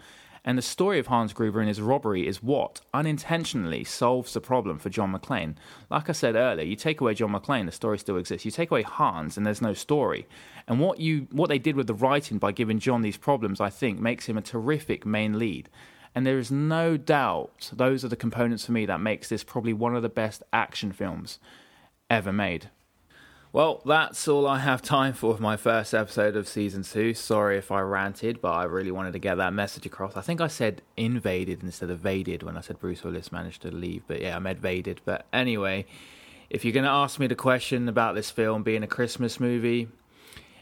And 0.46 0.58
the 0.58 0.62
story 0.62 0.98
of 0.98 1.06
Hans 1.06 1.32
Gruber 1.32 1.60
and 1.60 1.68
his 1.68 1.80
robbery 1.80 2.28
is 2.28 2.42
what 2.42 2.82
unintentionally 2.92 3.82
solves 3.82 4.34
the 4.34 4.42
problem 4.42 4.78
for 4.78 4.90
John 4.90 5.10
McClane. 5.10 5.54
Like 5.90 6.10
I 6.10 6.12
said 6.12 6.36
earlier, 6.36 6.66
you 6.66 6.76
take 6.76 7.00
away 7.00 7.14
John 7.14 7.32
McClane, 7.32 7.64
the 7.64 7.72
story 7.72 7.98
still 7.98 8.18
exists. 8.18 8.44
You 8.44 8.50
take 8.50 8.70
away 8.70 8.82
Hans, 8.82 9.38
and 9.38 9.46
there's 9.46 9.62
no 9.62 9.72
story. 9.72 10.26
And 10.68 10.78
what 10.78 11.00
you 11.00 11.28
what 11.32 11.48
they 11.48 11.58
did 11.58 11.76
with 11.76 11.86
the 11.86 11.94
writing 11.94 12.36
by 12.36 12.52
giving 12.52 12.78
John 12.78 13.00
these 13.00 13.16
problems, 13.16 13.60
I 13.60 13.70
think, 13.70 13.98
makes 13.98 14.26
him 14.26 14.36
a 14.36 14.42
terrific 14.42 15.06
main 15.06 15.38
lead. 15.38 15.70
And 16.14 16.26
there 16.26 16.38
is 16.38 16.50
no 16.50 16.96
doubt 16.96 17.70
those 17.72 18.04
are 18.04 18.08
the 18.08 18.16
components 18.16 18.66
for 18.66 18.72
me 18.72 18.86
that 18.86 19.00
makes 19.00 19.28
this 19.28 19.42
probably 19.42 19.72
one 19.72 19.96
of 19.96 20.02
the 20.02 20.08
best 20.08 20.42
action 20.52 20.92
films 20.92 21.38
ever 22.08 22.32
made. 22.32 22.70
Well, 23.54 23.82
that's 23.86 24.26
all 24.26 24.48
I 24.48 24.58
have 24.58 24.82
time 24.82 25.12
for 25.12 25.38
my 25.38 25.56
first 25.56 25.94
episode 25.94 26.34
of 26.34 26.48
season 26.48 26.82
two. 26.82 27.14
Sorry 27.14 27.56
if 27.56 27.70
I 27.70 27.82
ranted, 27.82 28.40
but 28.40 28.50
I 28.50 28.64
really 28.64 28.90
wanted 28.90 29.12
to 29.12 29.20
get 29.20 29.36
that 29.36 29.52
message 29.52 29.86
across. 29.86 30.16
I 30.16 30.22
think 30.22 30.40
I 30.40 30.48
said 30.48 30.82
invaded 30.96 31.62
instead 31.62 31.88
of 31.88 32.00
vaded 32.00 32.42
when 32.42 32.56
I 32.56 32.62
said 32.62 32.80
Bruce 32.80 33.04
Willis 33.04 33.30
managed 33.30 33.62
to 33.62 33.70
leave, 33.70 34.02
but 34.08 34.20
yeah, 34.20 34.34
I 34.34 34.40
meant 34.40 34.60
vaded. 34.60 34.98
But 35.04 35.26
anyway, 35.32 35.86
if 36.50 36.64
you're 36.64 36.72
going 36.72 36.84
to 36.84 36.90
ask 36.90 37.20
me 37.20 37.28
the 37.28 37.36
question 37.36 37.88
about 37.88 38.16
this 38.16 38.28
film 38.28 38.64
being 38.64 38.82
a 38.82 38.88
Christmas 38.88 39.38
movie, 39.38 39.86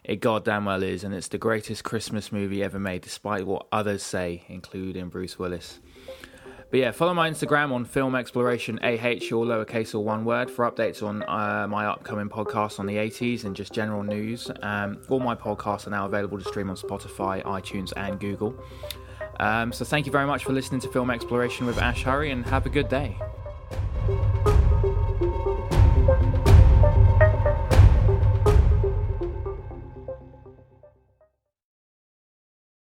it 0.04 0.20
goddamn 0.20 0.64
well 0.64 0.82
is, 0.82 1.04
and 1.04 1.14
it's 1.14 1.28
the 1.28 1.38
greatest 1.38 1.84
Christmas 1.84 2.32
movie 2.32 2.62
ever 2.62 2.78
made, 2.78 3.02
despite 3.02 3.46
what 3.46 3.66
others 3.70 4.02
say, 4.02 4.44
including 4.48 5.08
Bruce 5.08 5.38
Willis. 5.38 5.80
But 6.72 6.80
yeah, 6.80 6.90
follow 6.90 7.12
my 7.12 7.28
Instagram 7.30 7.70
on 7.70 7.84
Film 7.84 8.14
Exploration 8.14 8.78
AH, 8.82 9.30
all 9.34 9.44
lowercase 9.44 9.94
or 9.94 10.00
one 10.00 10.24
word, 10.24 10.50
for 10.50 10.68
updates 10.70 11.06
on 11.06 11.22
uh, 11.24 11.66
my 11.68 11.84
upcoming 11.86 12.30
podcast 12.30 12.80
on 12.80 12.86
the 12.86 12.96
80s 12.96 13.44
and 13.44 13.54
just 13.54 13.74
general 13.74 14.02
news. 14.02 14.50
Um, 14.62 15.02
all 15.10 15.20
my 15.20 15.34
podcasts 15.34 15.86
are 15.86 15.90
now 15.90 16.06
available 16.06 16.38
to 16.38 16.44
stream 16.44 16.70
on 16.70 16.76
Spotify, 16.76 17.42
iTunes, 17.44 17.92
and 17.96 18.18
Google. 18.18 18.54
Um, 19.38 19.70
so 19.70 19.84
thank 19.84 20.06
you 20.06 20.12
very 20.12 20.26
much 20.26 20.44
for 20.44 20.54
listening 20.54 20.80
to 20.80 20.88
Film 20.88 21.10
Exploration 21.10 21.66
with 21.66 21.76
Ash 21.76 22.02
Hurry, 22.04 22.30
and 22.30 22.44
have 22.46 22.64
a 22.64 22.70
good 22.70 22.88
day. 22.88 23.18